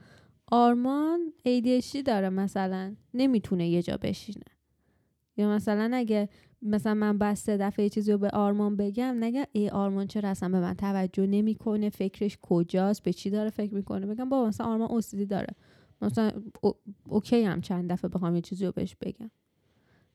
[0.50, 4.44] آرمان ADHD داره مثلا نمی‌تونه یه جا بشینه.
[5.36, 6.28] یا مثلا اگه
[6.62, 10.28] مثلا من بس سه دفعه یه چیزی رو به آرمان بگم نگم ای آرمان چرا
[10.28, 14.66] اصلا به من توجه نمی‌کنه؟ فکرش کجاست؟ به چی داره فکر می‌کنه؟ بگم بابا مثلا
[14.66, 15.54] آرمان اوسیدی داره.
[16.02, 16.74] مثلا او-
[17.08, 19.30] اوکی هم چند دفعه بخوام یه چیزی رو بهش بگم.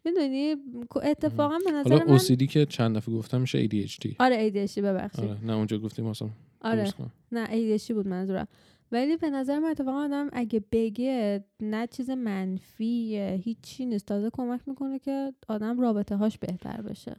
[0.06, 0.56] می‌دونی؟
[1.04, 5.26] اتفاقا به نظر حالا من OCD که چند دفعه گفتم میشه ADHD آره ADHD ببخشید.
[5.26, 6.30] آره نه اونجا گفتیم مثلا
[6.62, 6.94] آره.
[7.32, 8.48] نه ADHD بود منظورم.
[8.92, 14.06] ولی به نظر من اتفاقا آدم اگه بگه نه چیز منفی هیچی نیست.
[14.06, 17.16] تازه کمک می‌کنه که آدم رابطه هاش بهتر بشه.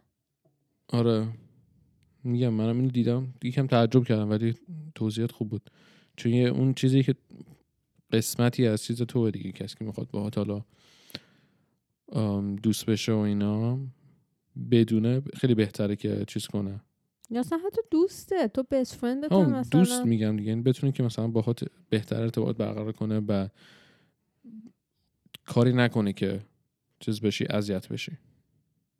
[0.88, 1.28] آره.
[2.24, 3.34] میگم منم اینو دیدم.
[3.44, 4.54] یکم تعجب کردم ولی
[4.94, 5.70] توضیحات خوب بود.
[6.16, 7.14] چون یه اون چیزی که
[8.12, 10.64] قسمتی از چیز تو دیگه کسی که می‌خواد باهات حالا
[12.62, 13.78] دوست بشه و اینا
[14.70, 16.80] بدونه خیلی بهتره که چیز کنه.
[17.30, 18.48] یا اصلا حتی دوسته.
[18.48, 18.82] تو هم
[19.30, 20.48] هم مثلا دوست میگم دیگه.
[20.48, 23.48] یعنی بتونه که مثلا باهات بهتر ارتباط برقرار کنه و
[25.44, 26.40] کاری نکنه که
[27.00, 28.12] چیز بشی اذیت بشی.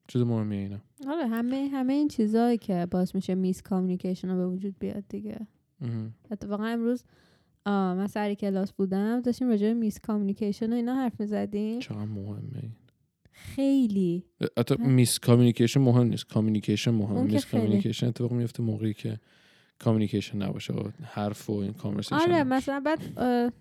[0.09, 0.79] چیز مهمیه اینا.
[1.09, 5.47] آره همه همه این چیزهایی که باعث میشه miscommunication رو به وجود بیاد دیگه.
[6.31, 7.05] اتفاقا امروز
[7.67, 11.79] من سر کلاس بودم داشتیم راجع به miscommunication و اینا حرف می‌زدیم.
[11.79, 12.73] چقدر مهمه این.
[13.37, 14.25] خیلی.
[14.59, 16.27] حتی miscommunication مهم نیست.
[16.27, 17.63] communication اون مهم miss خیلی.
[17.63, 19.21] communication اتفاق میفته موقعی که
[19.79, 23.53] communication نباشه و حرف و این conversation آره مثلا بعد اه،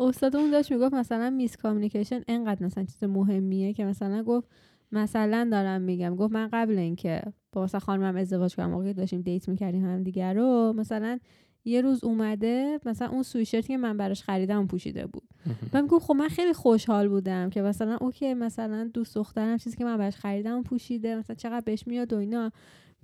[0.00, 4.48] استادمون داشت می‌گفت مثلا miscommunication انقدر مثلا چیز مهمیه که مثلا گفت
[4.92, 6.16] مثلا دارم میگم.
[6.16, 10.02] گفت من قبل اینکه با مثلا خانمم ازدواج کنم موقعی که داشتیم دیت می‌کردیم هم
[10.02, 11.18] دیگر رو مثلا
[11.64, 15.28] یه روز اومده مثلا اون سویشرتی که من براش خریدم پوشیده بود.
[15.72, 19.84] من گفت خب من خیلی خوشحال بودم که مثلا اوکی مثلا دوست دخترم چیزی که
[19.84, 22.50] من براش خریدم پوشیده مثلا چقدر بهش میاد و اینا.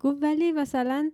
[0.00, 1.10] گفت ولی مثلا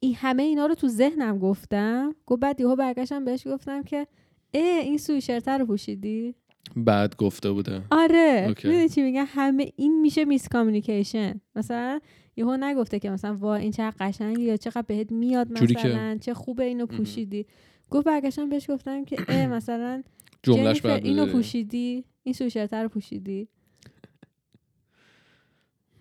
[0.00, 2.14] این همه اینا رو تو ذهنم گفتم.
[2.26, 4.06] گفت بعد یهو برگشتم بهش گفتم که
[4.54, 6.34] اه این سویشرت رو پوشیدی؟
[6.76, 7.82] بعد گفته بوده.
[7.90, 8.48] آره.
[8.48, 12.00] می‌دونی چی میگن همه این میشه میس کامیونیکیشن مثلا
[12.38, 16.64] یهو نگفته که مثلا وا این چقدر قشنگه یا چقدر بهت میاد مثلا چه خوبه
[16.64, 16.86] اینو.
[16.86, 17.46] پوشیدی.
[17.90, 20.02] گفت برگشتم بهش گفتم که اه مثلا
[20.42, 21.26] جملهش اینو.
[21.26, 23.48] پوشیدی؟ این سویشرت رو پوشیدی؟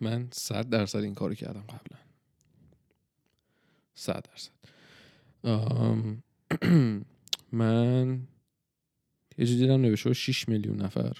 [0.02, 2.00] من صد درصد این کارو کردم قبلا.
[3.95, 4.52] صد درصد.
[7.52, 8.21] من
[9.38, 11.13] یه دیدم نوشته 6 میلیون نفر.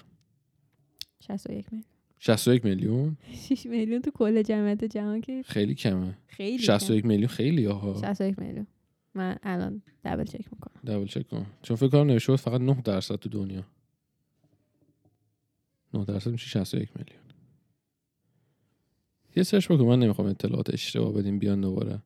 [1.20, 1.97] 61 میلیون.
[2.18, 6.18] 61 میلیون؟ 6 میلیون تو کل جمعیت جهان که خیلی کمه.
[6.26, 8.00] خیلی 61 میلیون خیلی آها.
[8.00, 8.66] 61 میلیون.
[9.14, 10.80] من الان دبل چک می‌کنم.
[10.86, 11.46] دبل چک کن.
[11.62, 13.64] چون فکر کنم نوشته بود فقط 9 درصد تو دنیا.
[15.94, 17.22] 9 درصد میشه 61 میلیون.
[19.36, 22.02] یه سرچ بکن من نمی‌خوام اطلاعات اشتباه بدیم بیان دوباره.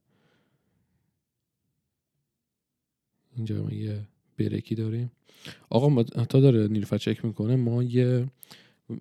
[3.36, 4.00] اینجا ما یه
[4.38, 5.10] بریکی داریم.
[5.70, 8.26] آقا ما تا داره نیلوفر چک می‌کنه ما یه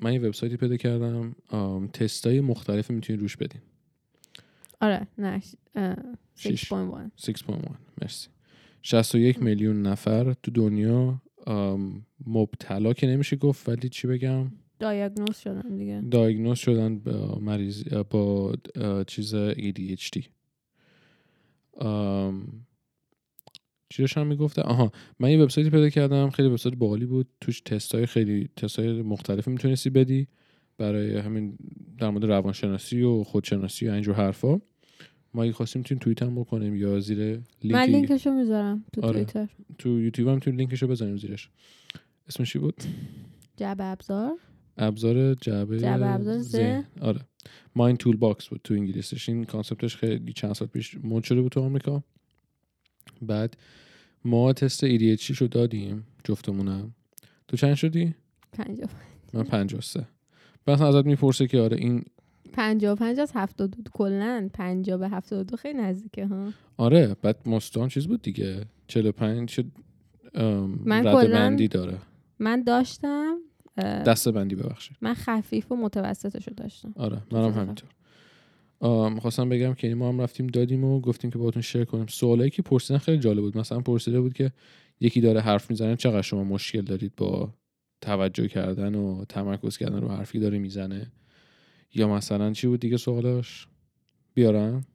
[0.01, 1.35] من یه وبسایتی پیدا کردم
[1.93, 3.61] تستای مختلف می‌تونید روش بدین
[4.81, 5.41] آره نه
[5.75, 5.95] اه،
[6.35, 6.73] شیش.
[6.73, 6.75] 6.1
[7.17, 7.53] 6.1
[8.01, 8.27] مرسی.
[8.81, 11.21] 61 میلیون نفر تو دنیا
[12.27, 16.01] مبتلا که نمیشه گفت ولی چی بگم؟ دایگنوز شدن دیگه.
[16.11, 18.55] دایگنوز شدن با مریض با
[19.07, 20.23] چیز ADHD
[23.91, 27.27] چی داشتم می‌گفته؟ آها من یه وبسایتی پیدا کردم خیلی وبسایت باحالی بود.
[27.41, 30.27] توش تستای خیلی تستای مختلفی می‌تونستی بدی
[30.77, 31.57] برای همین
[31.97, 34.61] در مورد روانشناسی و خودشناسی و اینجور حرفا.
[35.33, 39.13] ما اگه خواستیم تو توییت هم بکنیم یا زیر من لینکی لینکشو می‌ذارم تو آره.
[39.13, 39.47] توییتر.
[39.77, 41.49] تو یوتیوب هم تو لینکشو بزنیم زیرش.
[42.27, 42.83] اسمش چی بود؟
[43.57, 44.31] جعبه ابزار.
[44.77, 46.85] ابزار جعبه جعبه ابزار ذهن.
[47.01, 47.19] آره.
[47.75, 49.29] mind toolbox بود تو انگلیسیش.
[49.29, 52.03] این concept ش خیلی چند سال پیش مد شده بود تو آمریکا.
[53.21, 53.57] بعد
[54.25, 56.93] ما تست ADHD رو دادیم جفتمونم.
[57.47, 58.15] تو چند شدی؟
[58.51, 58.89] پنجاه.
[59.33, 60.07] من 53
[60.67, 62.03] بس ازت می‌پرسه که آره این
[62.53, 66.25] پنجاه و پنج از هفتاد و دو کلن پنجاه به هفتاد و دو خیلی نزدیکه
[66.25, 66.49] ها.
[66.77, 68.65] آره بعد مستان چیز بود دیگه.
[68.87, 69.65] 45 شد
[70.85, 71.97] من بندی داره.
[72.39, 73.37] من داشتم
[73.77, 74.97] دسته بندی ببخشید.
[75.01, 76.93] من خفیف و متوسطشو داشتم.
[76.95, 77.89] آره منم همینطور.
[78.81, 82.05] آم، خواستم بگم که ما هم رفتیم دادیم و گفتیم که باهاتون شیر کنیم.
[82.07, 83.57] سوالایی که پرسیدن خیلی جالب بود.
[83.57, 84.51] مثلا پرسیده بود که
[84.99, 87.53] یکی داره حرف می‌زنه چقدر شما مشکل دارید با
[88.01, 91.11] توجه کردن و تمرکز کردن رو حرفی داره می‌زنه؟
[91.93, 93.67] یا مثلا چی بود دیگه سوالاش
[94.33, 94.85] بیارم؟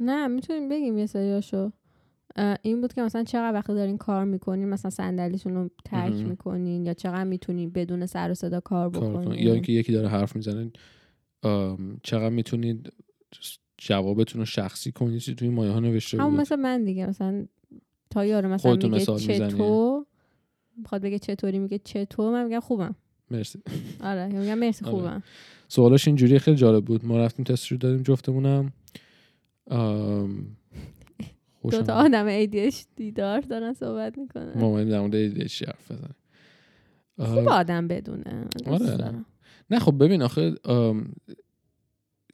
[0.00, 1.72] نه می‌تونیم بگیم یه سریاشو.
[2.62, 6.14] این بود که مثلا چقدر وقت دارین کار می‌کنین؟ مثلا صندلیتون رو ترک.
[6.14, 9.34] می‌کنین یا چقدر می‌تونین بدون سر و صدا کار بکنین کن.
[9.34, 10.70] یا اینکه یکی داره حرف می‌زنه
[12.02, 12.92] چقدر می‌تونید
[13.78, 17.46] جوابتون رو شخصی کنید توی مایه ها نوشته همون بود؟ مثل من دیگه مثلا
[18.10, 18.98] تا یارو مثلا میگه.
[19.18, 20.06] چطور
[20.76, 22.94] می‌خواد بگه چطوری میگه چطور من میگم خوبم.
[23.30, 23.62] مرسی.
[24.00, 24.94] آره میگم مرسی آره.
[24.94, 25.22] خوبم.
[25.68, 27.04] سوالاش اینجوری خیلی جالب بود.
[27.04, 28.72] ما رفتیم تست رو دادیم جفتمونم.
[29.70, 30.56] آم،
[31.70, 31.94] دو تا.
[31.94, 34.52] آدم ADHD دار دارن صحبت می‌کنن.
[34.60, 36.14] ما در مورد ADHD حرف بزنیم.
[37.18, 39.24] خوب آدم بدونه آره.
[39.70, 40.54] نه خب ببین آخه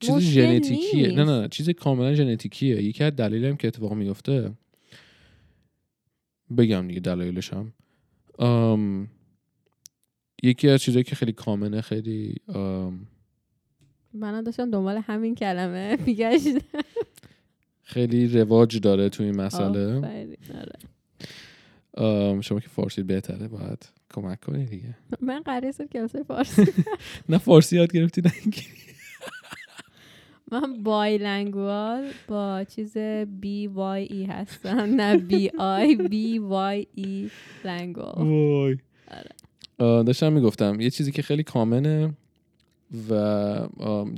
[0.00, 1.12] چیز ژنتیکیه.
[1.12, 2.82] نه نه چیز کاملا ژنتیکیه.
[2.82, 4.52] یکی از دلیل هم که اتفاق میفته
[6.58, 7.72] بگم دیگه دلایلش هم
[8.38, 9.08] آم،
[10.42, 13.06] یکی از چیزایی که خیلی کامنه خیلی آم،
[14.14, 15.96] من داشتم دنبال همین کلمه.
[16.06, 16.58] میگشتم
[17.82, 19.94] خیلی رواج داره توی این مسئله.
[19.94, 20.78] آره.
[21.94, 23.88] آم، شما که فارسی بهتره باید.
[24.10, 24.96] کمک کنی دیگه.
[25.20, 26.64] من قراره شد کلاس فارسی
[27.28, 28.32] نه فارسی یاد گرفتی نه
[30.52, 32.98] من بای لنگوال با چیز
[33.40, 37.30] بی وای ای هستم نه بی آی بی وای ای
[37.64, 38.26] لنگوال.
[38.26, 38.76] وای.
[39.10, 40.02] آره.
[40.02, 42.14] داشتم می‌گفتم یه چیزی که خیلی کامنه
[43.10, 43.14] و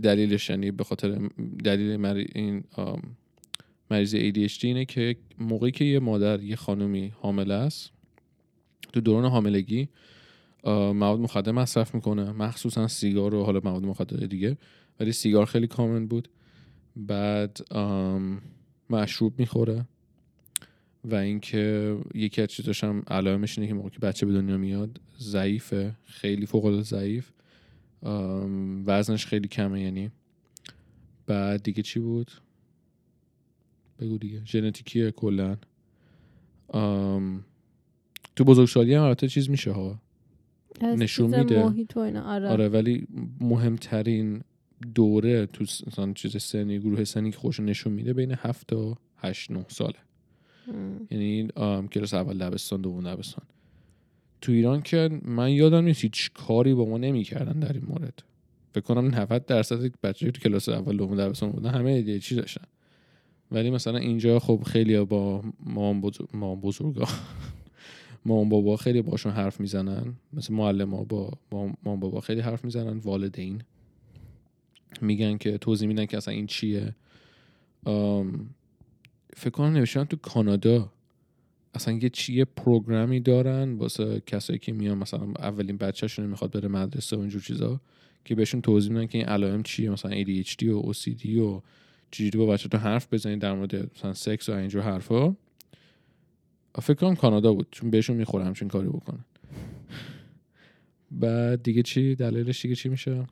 [0.03, 1.19] دلیلش یعنی به خاطر
[1.65, 2.27] دلیل مری...
[2.35, 2.65] این
[3.91, 7.91] مریض ADHD اینه که موقعی که یه مادر یه خانومی حامله است
[8.93, 9.89] تو دوران حاملگی
[10.65, 14.57] مواد مخدر مصرف می‌کنه مخصوصا سیگار و حالا مواد مخدر دیگه
[15.01, 16.29] ولی سیگار خیلی کامن بود.
[16.97, 17.59] بعد
[18.91, 19.85] مشروب می‌خوره
[21.05, 25.01] و اینکه یکی از چیزاش هم علائمش اینه که موقعی که بچه به دنیا میاد
[25.19, 27.31] ضعیفه خیلی فوق العاده ضعیف
[28.87, 30.11] وزنش خیلی کمه یعنی.
[31.27, 32.31] بعد دیگه چی بود؟
[34.01, 34.43] بگو دیگه.
[34.45, 35.57] ژنتیکیه کلا.
[38.37, 39.99] تو بزرگسالی هم البته چیز میشه ها.
[40.83, 41.61] نشون میده.
[42.21, 43.07] آره, آره ولی
[43.41, 44.43] مهمترین
[44.95, 49.51] دوره تو مثلا چیز سنی گروه سنی که خوش نشون میده بین 7 تا 8
[49.51, 49.95] 9 ساله.
[50.69, 51.07] ام.
[51.11, 51.49] یعنی
[51.93, 53.45] کلاس اول دبستان دوم دبستان.
[54.41, 58.23] تو ایران که من یادم نیست هیچ کاری با ما نمی‌کردن در این مورد.
[58.75, 62.65] فکر کنم 90 درصد بچه تو کلاس اول دوم دبستان بودن همه یه چی داشتن.
[63.51, 67.09] ولی مثلا اینجا خب خیلی با مام بزرگ مام بزرگا.
[68.25, 70.15] مام بابا خیلی باشون حرف می‌زنن.
[70.33, 72.99] مثل معلم ها با با مام بابا خیلی حرف می‌زنن.
[72.99, 73.63] والدین.
[75.01, 76.95] میگن که توضیح میدن که اصلا این چیه.
[79.37, 80.93] فکر کنم نوشتن تو کانادا.
[81.75, 86.69] اصلا یه چی یه پروگرامی دارن واسه کسایی که میان مثلا اولین بچهشون می‌خواد بره
[86.69, 87.81] مدرسه و اینجور چیزا
[88.25, 89.91] که بهشون توضیح میدن که این علائم چیه.
[89.91, 91.63] مثلا ADHD و OCD و
[92.11, 95.37] چجوری با بچه تو حرف بزنید در مورد مثلا سکس و اینجور حرفا.
[96.81, 99.25] فکر کنم کانادا بود چون بهشون می‌خوره همچین کاری بکنن.
[101.11, 103.25] بعد دیگه چی؟ دلیلش دیگه چی میشه؟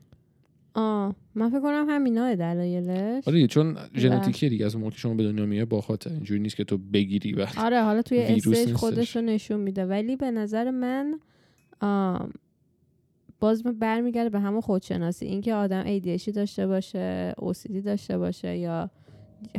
[0.73, 3.27] آه من فکر کنم همینا دلایلش.
[3.27, 6.63] آره چون ژنتیکیه دیگه از موقع شما به دنیا میای با خاطر اینجوری نیست که
[6.63, 8.73] تو بگیری بعد آره حالا توی نیستش.
[8.73, 9.85] خودش رو نشون میده.
[9.85, 11.19] ولی به نظر من
[13.39, 15.25] باز برمیگرده به همون خودشناسی.
[15.25, 18.89] اینکه آدم ADHD داشته باشه OCD داشته باشه یا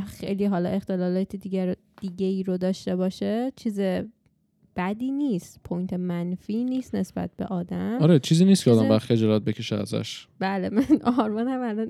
[0.05, 3.79] خیلی حالا اختلالات دیگر دیگه ای رو داشته باشه چیز
[4.75, 7.97] بدی نیست پوینت منفی نیست نسبت به آدم.
[8.01, 10.27] آره چیزی نیست که آدم باید خجالت بکشه ازش.
[10.39, 10.85] بله من
[11.19, 11.87] آرمان هم الان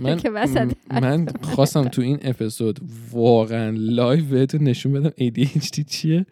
[0.00, 2.80] من که وسط من خواستم تو این اپیزود
[3.12, 6.26] واقعا live بهتون نشون بدم ADHD چیه.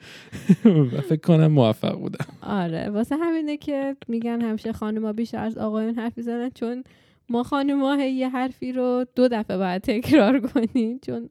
[0.64, 2.26] و فکر کنم موفق بودم.
[2.42, 6.84] آره واسه همینه که میگن همیشه خانوما بیشتر از آقایون حرف می‌زنن چون
[7.28, 11.30] ما خانوما یه حرفی رو دو دفعه باید تکرار کنیم چون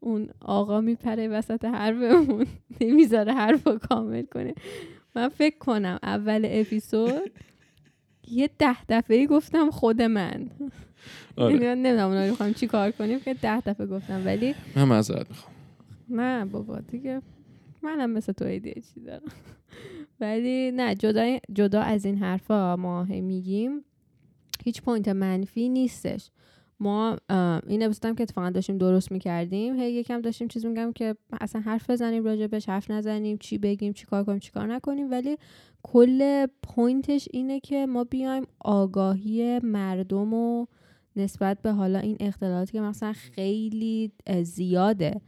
[0.00, 2.46] اون آقا میپره وسط حرفمون
[2.80, 4.54] نمی‌ذاره حرف رو کامل کنه.
[5.14, 7.30] من فکر کنم اول اپیزود
[8.28, 10.50] یه ده دفعه گفتم خود من.
[11.36, 11.54] آره.
[11.54, 15.28] یعنی نمی‌دونم اونا رو می‌خوایم چی کار کنیم که ده دفعه گفتم ولی من معذرت
[15.30, 15.54] می‌خوام.
[16.08, 17.22] نه بابا دیگه
[17.82, 19.32] منم مثل تو ADHD دارم.
[20.20, 23.84] ولی نه جدا, جدا از این حرفا ما میگیم.
[24.66, 26.30] هیچ پوینت منفی نیستش.
[26.80, 27.16] ما
[27.66, 31.90] این اپیزودم که اتفاقا داشتیم درست می‌کردیم هی یکم داشتیم چیز میگم که اصلا حرف
[31.90, 35.36] بزنیم راجبش حرف نزنیم چی بگیم چی کار کنیم چی کار نکنیم ولی
[35.82, 40.66] کل پوینتش اینه که ما بیایم آگاهی مردم و
[41.16, 44.12] نسبت به حالا این اختلالاتی که مثلا خیلی
[44.42, 45.20] زیاده.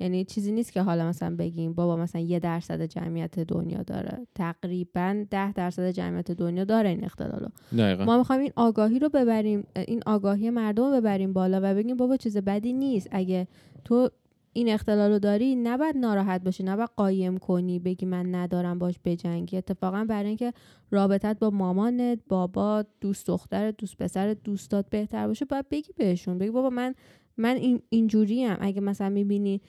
[0.00, 4.26] یعنی چیزی نیست که حالا مثلا بگیم بابا مثلا یه درصد جمعیت دنیا داره.
[4.34, 7.48] تقریبا ده درصد جمعیت دنیا داره این اختلالو.
[7.78, 8.04] دقیقا.
[8.04, 12.16] ما می‌خوایم این آگاهی رو ببریم این آگاهی مردم رو ببریم بالا و بگیم بابا
[12.16, 13.08] چیز بدی نیست.
[13.10, 13.48] اگه
[13.84, 14.08] تو
[14.56, 19.56] این اختلال رو داری نباید ناراحت باشی نباید قایم کنی بگی من ندارم باش بجنگی.
[19.56, 20.52] اتفاقا برای اینکه
[20.90, 26.38] رابطت با مامانت بابا دوست دخترت دوست پسرت دوستات بهتر باشه باید بگی بهشون.
[26.38, 26.94] بگی بابا من
[27.36, 29.60] من این اینجوری ام اگه مثلا می‌بینی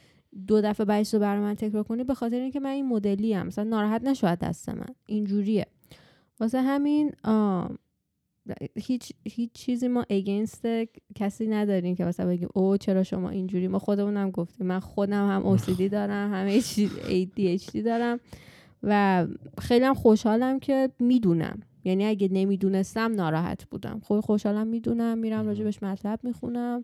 [0.47, 3.47] دو دفعه بعدش رو برای من تکرار کنی به خاطر اینکه من این مدلی ام
[3.47, 4.95] مثلا ناراحت نشو از دست من.
[5.05, 5.65] اینجوریه.
[6.39, 7.11] واسه همین
[8.75, 10.67] هیچ هیچ چیزی ما اگینست
[11.15, 14.67] کسی نداریم که مثلا بگیم او چرا شما اینجوری؟ ما خودمونم گفتیم.
[14.67, 18.19] من خودم هم OCD دارم همه چیز ADHD دارم.
[18.83, 19.27] و
[19.59, 21.59] خیلی هم خوشحالم که می‌دونم.
[21.83, 24.01] یعنی اگه نمی‌دونستم ناراحت بودم.
[24.03, 26.83] خب خوشحالم می‌دونم میرم راجبش مطلب می‌خونم.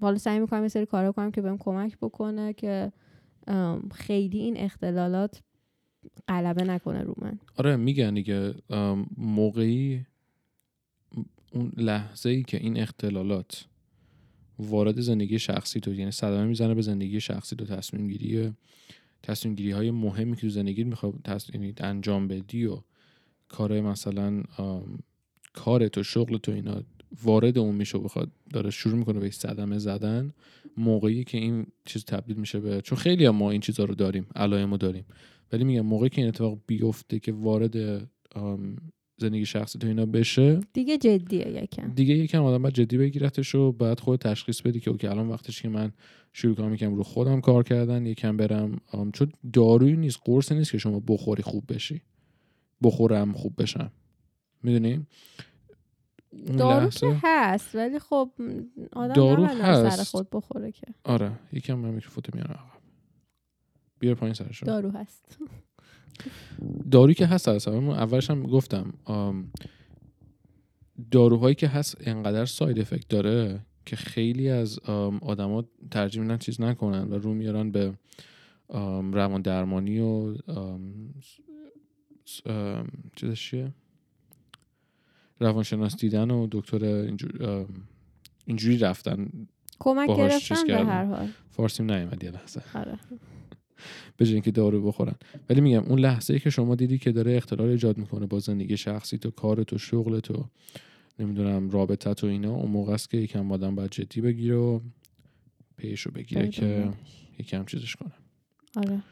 [0.00, 2.92] حالا سعی می‌کنم یه سری کارا کنم که بهم کمک بکنه که
[3.92, 5.42] خیلی این اختلالات
[6.28, 7.38] غلبه نکنه رو من.
[7.56, 8.54] آره میگن دیگه
[9.16, 10.06] موقعی
[11.52, 13.66] اون لحظه ای که این اختلالات
[14.58, 18.52] وارد زندگی شخصی تو یعنی صدمه می‌زنه به زندگی شخصی تو تصمیم گیری
[19.22, 21.50] تصمیم گیری های مهمی که تو زندگی می‌خواد تص...
[21.54, 22.82] یعنی انجام بدی و
[23.48, 24.42] کار مثلا
[25.52, 26.82] کار تو شغل تو اینا
[27.24, 30.32] وارد اون میشه و بخواد داره شروع می‌کنه به صدمه زدن
[30.76, 34.26] موقعی که این چیز تبدیل میشه به چون خیلی هم ما این چیزها رو داریم
[34.36, 35.04] علائمو داریم
[35.52, 38.08] ولی میگم موقعی که این اتفاق بیفته که وارد
[39.16, 41.92] زندگی شخصی تو اینا بشه دیگه جدیه یکم.
[41.94, 45.62] دیگه یکم آدم باید جدی بگیرتش و بعد خود تشخیص بدی که اوکی الان وقتش
[45.62, 45.92] که من
[46.32, 48.80] شروع کنم یکم رو خودم کار کردن یکم برم
[49.12, 52.00] چون دارویی نیست قرص نیست که شما بخوری خوب بشی.
[52.82, 53.92] بخورم خوب بشم.
[54.62, 55.06] می‌دونی؟ اون
[56.58, 58.30] دارو که هست ولی خب
[58.92, 60.10] آدم دارو از سر هست.
[60.10, 60.86] خود بخوره که.
[61.04, 62.52] آره یکم من میکروفوتو میارم.
[62.52, 62.80] عقب
[63.98, 65.38] بیار پایین سرشو دارو هست.
[66.90, 68.92] دارویی که هست هست من اولش هم گفتم
[71.10, 74.78] داروهایی که هست انقدر ساید افکت داره که خیلی از
[75.22, 77.94] آدما ترجیح میدن چیز نکنن و رو میارن به
[79.12, 80.34] روان درمانی و
[83.16, 83.72] چیزش چیه؟
[85.40, 87.66] روانشناس دیدن و دکتر اینجور-
[88.46, 89.28] اینجوری رفتن
[89.78, 90.76] کمک گرفتن به.
[90.84, 91.28] هر حال.
[91.50, 92.62] فارسیم نیومد یه لحظه.
[92.74, 92.98] آره.
[94.16, 95.14] به اینکه دارو بخورن.
[95.50, 98.76] ولی میگم اون لحظه ای که شما دیدی که داره اختلال ایجاد می‌کنه با زندگی
[98.76, 100.44] شخصی تو کار تو شغل تو
[101.18, 104.80] نمی‌دونم رابطه تو اینا اون موقع است که یکم آدم باید جدی بگیره و
[105.76, 106.90] پیش رو بگیره که.
[107.38, 108.12] یکم چیزش کنه.
[108.76, 109.02] آره.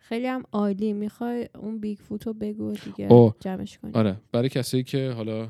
[0.00, 0.92] خیلی هم عالی.
[0.92, 3.34] می‌خوای اون Bigfoot و بگو دیگه اوه.
[3.40, 4.16] جمعش کنی آره.
[4.32, 5.48] برای کسایی که حالا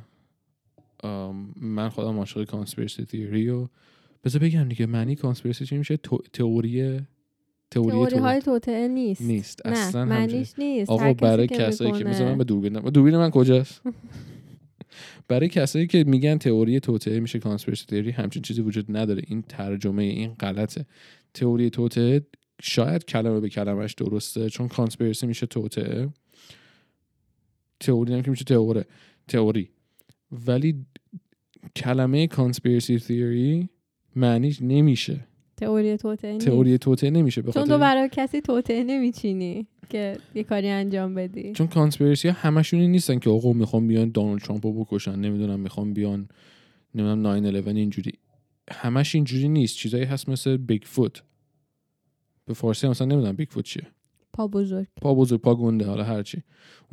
[1.56, 3.68] من خودم عاشق conspiracy theory و
[4.24, 5.96] بذار بگم دیگه معنی conspiracy چی میشه؟
[6.32, 7.00] تئوری
[7.70, 9.22] تئوری های توطعه نیست.
[9.22, 9.66] نیست.
[9.66, 10.90] نه اصلا معنیش نیست.
[10.90, 13.82] آقا کسی برای کسایی که مثلا من به دوربین دوربین من کجاست؟
[15.28, 19.22] برای کسایی که میگن تئوری توطعه میشه conspiracy theory همچین چیزی وجود نداره.
[19.26, 20.86] این ترجمه این غلطه.
[21.34, 22.26] تئوری توطعه
[22.62, 26.08] شاید کلمه به کلمش درسته چون conspiracy میشه توطعه
[27.80, 28.84] تئوری هم که میشه تئوره
[29.28, 29.70] تئوری.
[30.46, 30.86] ولی
[31.76, 33.68] کلمه conspiracy theory
[34.16, 35.26] معنیش نمیشه.
[35.56, 36.46] تئوری توطعه نیست.
[36.46, 41.52] تئوری توطعه نمیشه به چون تو برای کسی توطعه نمیچینی که یه کاری انجام بدی.
[41.52, 45.92] چون conspiracy ها همشونی نیستن که آقا می‌خوام بیان دونالد ترامپ رو بکشن نمی‌دونم می‌خوام
[45.92, 46.28] بیان
[46.94, 48.12] نمی‌دونم 9 11 اینجوری.
[48.70, 49.76] همش اینجوری نیست.
[49.76, 51.22] چیزایی هست مثل Bigfoot
[52.46, 53.36] به فارسی هم مثلا نمی‌دونم.
[53.36, 53.86] Bigfoot چیه؟
[54.32, 54.86] پا بزرگ.
[55.02, 56.42] پا بزرگ پا گنده حالا هرچی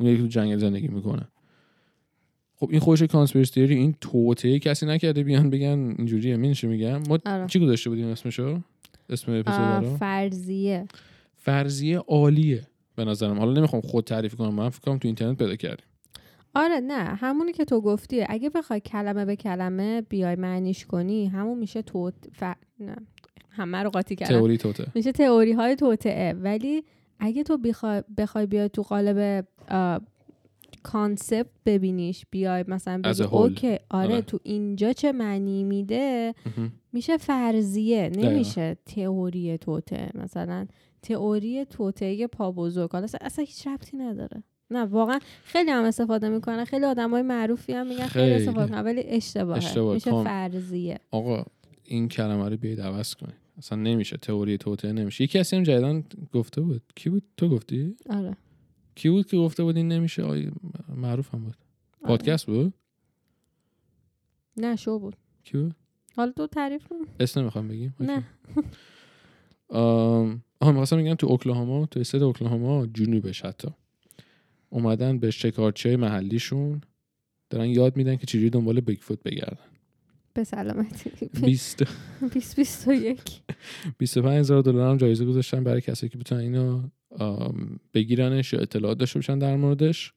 [0.00, 1.28] اون یکی تو جنگل زندگی می‌کنه.
[2.56, 6.36] خب این خودش کانسپیرسی این توته کسی نکرده بیان بگن اینجوریه.
[6.36, 7.46] می چی میگم؟ ما آره.
[7.46, 8.60] چی گذاشته بودیم اسمشو؟
[9.10, 10.84] اسم اپیزود فرضیه.
[11.36, 13.38] فرضیه عالیه به نظرم.
[13.38, 14.54] حالا نمی‌خوام خود تعریف کنم.
[14.54, 15.86] من فکر کنم تو اینترنت پیدا کردیم.
[16.54, 17.04] آره نه.
[17.04, 18.24] همونی که تو گفتی.
[18.28, 22.42] اگه بخوای کلمه به کلمه بیای معنیش کنی همون میشه تو ف...
[22.80, 22.96] نه.
[23.50, 26.84] همه رو قاطی کردم تئوری توطعه میشه تئوری های توطعه ولی
[27.20, 29.46] اگه تو بخوای بخوای بیای تو قالب
[30.82, 33.22] concept ببینیش بیای مثلا بگی.
[33.22, 34.20] okay آره, آره.
[34.20, 36.34] تو اینجا چه معنی میده.
[36.92, 38.10] میشه فرضیه.
[38.16, 40.66] نمیشه تئوری توطعه مثلا
[41.02, 46.64] تئوری توطعه پا بزرگ حالا اصلا- هیچ ربطی نداره نه واقعا خیلی هم استفاده می‌کنن
[46.64, 48.34] خیلی آدم های معروفی هم میگن خیلی, خیلی.
[48.48, 49.94] استفاده می‌کنن ولی اشتباهه اشتباه.
[49.94, 50.24] میشه کام.
[50.24, 51.44] فرضیه آقا
[51.88, 53.34] این کلمه رو بیاید عوض کنید.
[53.58, 55.24] اصلا نمیشه تئوری توته نمیشه.
[55.24, 56.82] یکی کسی هم جدیدن گفته بود.
[56.94, 58.36] کی بود؟ تو گفتی؟ آره.
[58.94, 60.50] کی بود که گفته بود این نمیشه؟ آی
[60.96, 61.56] معروف هم بود.
[62.00, 62.08] آره.
[62.08, 62.74] پادکست بود؟
[64.56, 65.16] نه شو بود.
[65.44, 65.74] کی بود؟
[66.16, 66.96] حالا تو تعریف کن.
[67.20, 67.94] اسم نمی‌خوام بگیم.
[68.00, 68.24] نه.
[69.68, 73.68] آم، آها می‌خواستم بگم تو اوکلاهاما تو استیت اوکلاهاما جنوبش حتی
[74.70, 76.80] اومدن به شکارچی محلیشون
[77.50, 79.64] دارن یاد میدن که چجوری دنبال Bigfoot بگردن.
[80.38, 81.10] به سلامتی.
[81.42, 81.82] 20
[82.32, 83.40] 20 21
[83.98, 86.82] 25 هزار دلار هم جایزه گذاشتن برای کسی که بتونن اینو
[87.94, 90.12] بگیرنش یا اطلاعات داشته باشن در موردش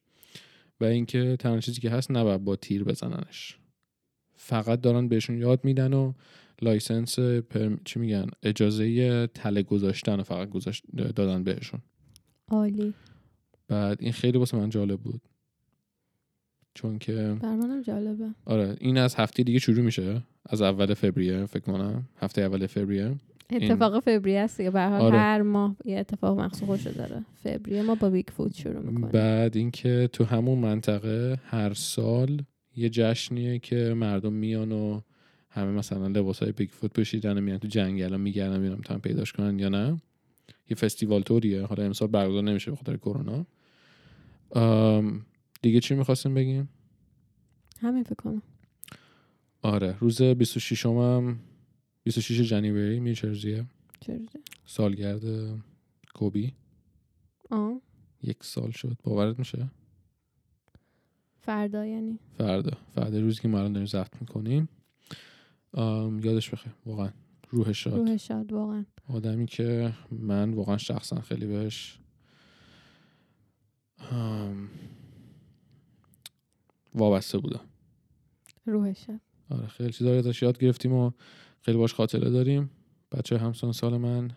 [0.80, 3.58] و اینکه تنها چیزی که هست نباید با تیر بزننش.
[4.36, 6.12] فقط دارن بهشون یاد میدن و
[6.62, 7.80] license perm...
[7.84, 11.80] چی میگن؟ اجازه تله گذاشتن رو فقط گذاشت دادن بهشون.
[12.48, 12.94] عالی.
[13.68, 15.20] بعد این خیلی واسه من جالب بود.
[16.74, 18.28] چون که بر منم جالبه.
[18.44, 20.22] آره این از هفته دیگه شروع میشه.
[20.46, 22.08] از اول فوریه فکر کنم.
[22.16, 23.14] هفته اول فوریه.
[23.50, 24.70] اتفاق فوریه است دیگه.
[24.70, 25.18] به آره.
[25.18, 27.24] هر ماه یه اتفاق مخصوص خودشو داره.
[27.42, 29.08] فوریه ما با Bigfoot شروع می‌کنیم.
[29.08, 32.42] بعد اینکه تو همون منطقه هر سال
[32.76, 35.00] یه جشنیه که مردم میان و
[35.50, 39.68] همه مثلا لباس های Bigfoot پوشیدن میان تو جنگل میگردن میرن می‌تونن پیداش کنن یا
[39.68, 40.00] نه.
[40.70, 41.62] یه فستیوال توریه.
[41.62, 43.46] حالا امسال برگزار نمیشه به خاطر کرونا.
[45.62, 46.68] دیگه چی می‌خواستیم بگیم؟
[47.80, 48.42] همین فکر کنم.
[49.62, 51.38] آره روز 26 هم
[52.04, 53.66] 26 جنیوری میچرزیه.
[54.00, 54.26] چجوری
[54.66, 55.22] سالگرد
[56.14, 56.52] کوبی.
[57.50, 57.80] آه
[58.22, 58.96] یک سال شد.
[59.04, 59.70] باورت میشه؟
[61.40, 62.18] فردا یعنی.
[62.38, 62.70] فردا.
[62.94, 64.68] فردا روزی که ما الان داریم ضبط می‌کنیم.
[66.22, 66.72] یادش بخیر.
[66.86, 67.10] واقعا
[67.50, 67.94] روحش شاد.
[67.94, 68.84] روح شاد واقعا.
[69.08, 71.98] آدمی که من واقعا شخصا خیلی بهش
[74.10, 74.68] آم،
[76.94, 77.60] وابسته بودم.
[78.66, 79.20] روح شاد
[79.50, 81.10] آره خیلی چیزا رو ازش یاد گرفتیم و
[81.60, 82.70] خیلی باش خاطره داریم.
[83.12, 84.30] بچه همسان سال من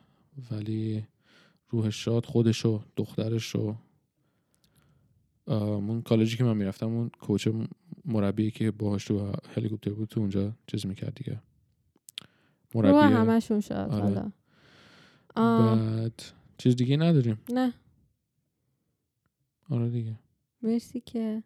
[0.51, 1.07] ولی
[1.69, 3.75] روحش شاد خودش و دخترش و
[5.47, 7.67] اون کالجی که من می‌رفتم اون کوچ م-
[8.05, 11.41] مربی که باهاش تو هلیکوپتر بود تو اونجا چیز می‌کرد دیگه.
[12.73, 14.03] روح مربی همشون شاد آره.
[14.03, 14.31] حالا.
[15.35, 16.21] بعد
[16.57, 17.73] چیز دیگه نداریم؟ نه.
[19.69, 20.19] آره دیگه.
[20.61, 21.43] مرسی که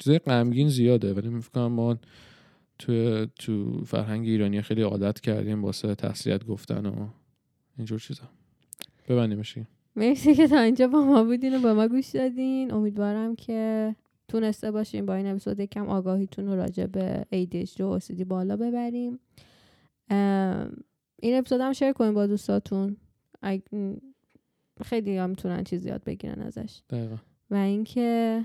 [0.00, 1.98] چیزای غمگین زیاده ولی من فکر کنم ما
[2.78, 7.08] تو تو فرهنگ ایرانی خیلی عادت کردیم واسه تسلیت گفتن و
[7.76, 8.22] اینجور چیزا.
[9.08, 9.58] ببندیمش.
[9.96, 12.72] مرسی که تا اینجا با ما بودین و با ما گوش دادین.
[12.72, 13.96] امیدوارم که
[14.28, 15.60] تونسته باشیم با این اپیزود.
[15.60, 19.18] یکم آگاهیتون رو راجع به ADHD و OCD بالا ببریم.
[21.22, 22.96] این اپیزود هم share کنیم با دوستاتون.
[24.84, 26.80] خیلی هم می‌تونن چیز یاد بگیرن ازش.
[26.90, 27.16] دقیقا.
[27.50, 28.44] و اینکه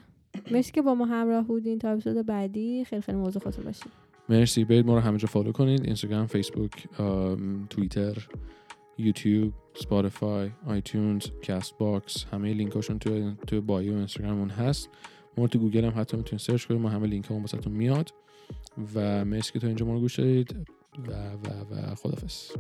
[0.52, 1.80] مرسی که با ما همراه بودین.
[1.80, 3.92] تا اپیزود بعدی خیلی خیلی مواظب خودتون باشین.
[4.30, 4.66] مرسی.
[4.66, 6.88] برید ما رو همه جا follow کنید اینستاگرام فیسبوک
[7.70, 8.28] توییتر
[8.98, 14.90] یوتیوب Spotify iTunes Castbox همه لینکاشون تو تو bio اینستاگراممون هست.
[15.38, 16.82] ما تو گوگل هم حتی می‌تونید سرچ کنید.
[16.82, 18.14] ما همه لینک همون واسهتون میاد.
[18.96, 20.56] و مرسی که تا اینجا ما رو گوش دادید.
[21.08, 22.52] و و و خدافظ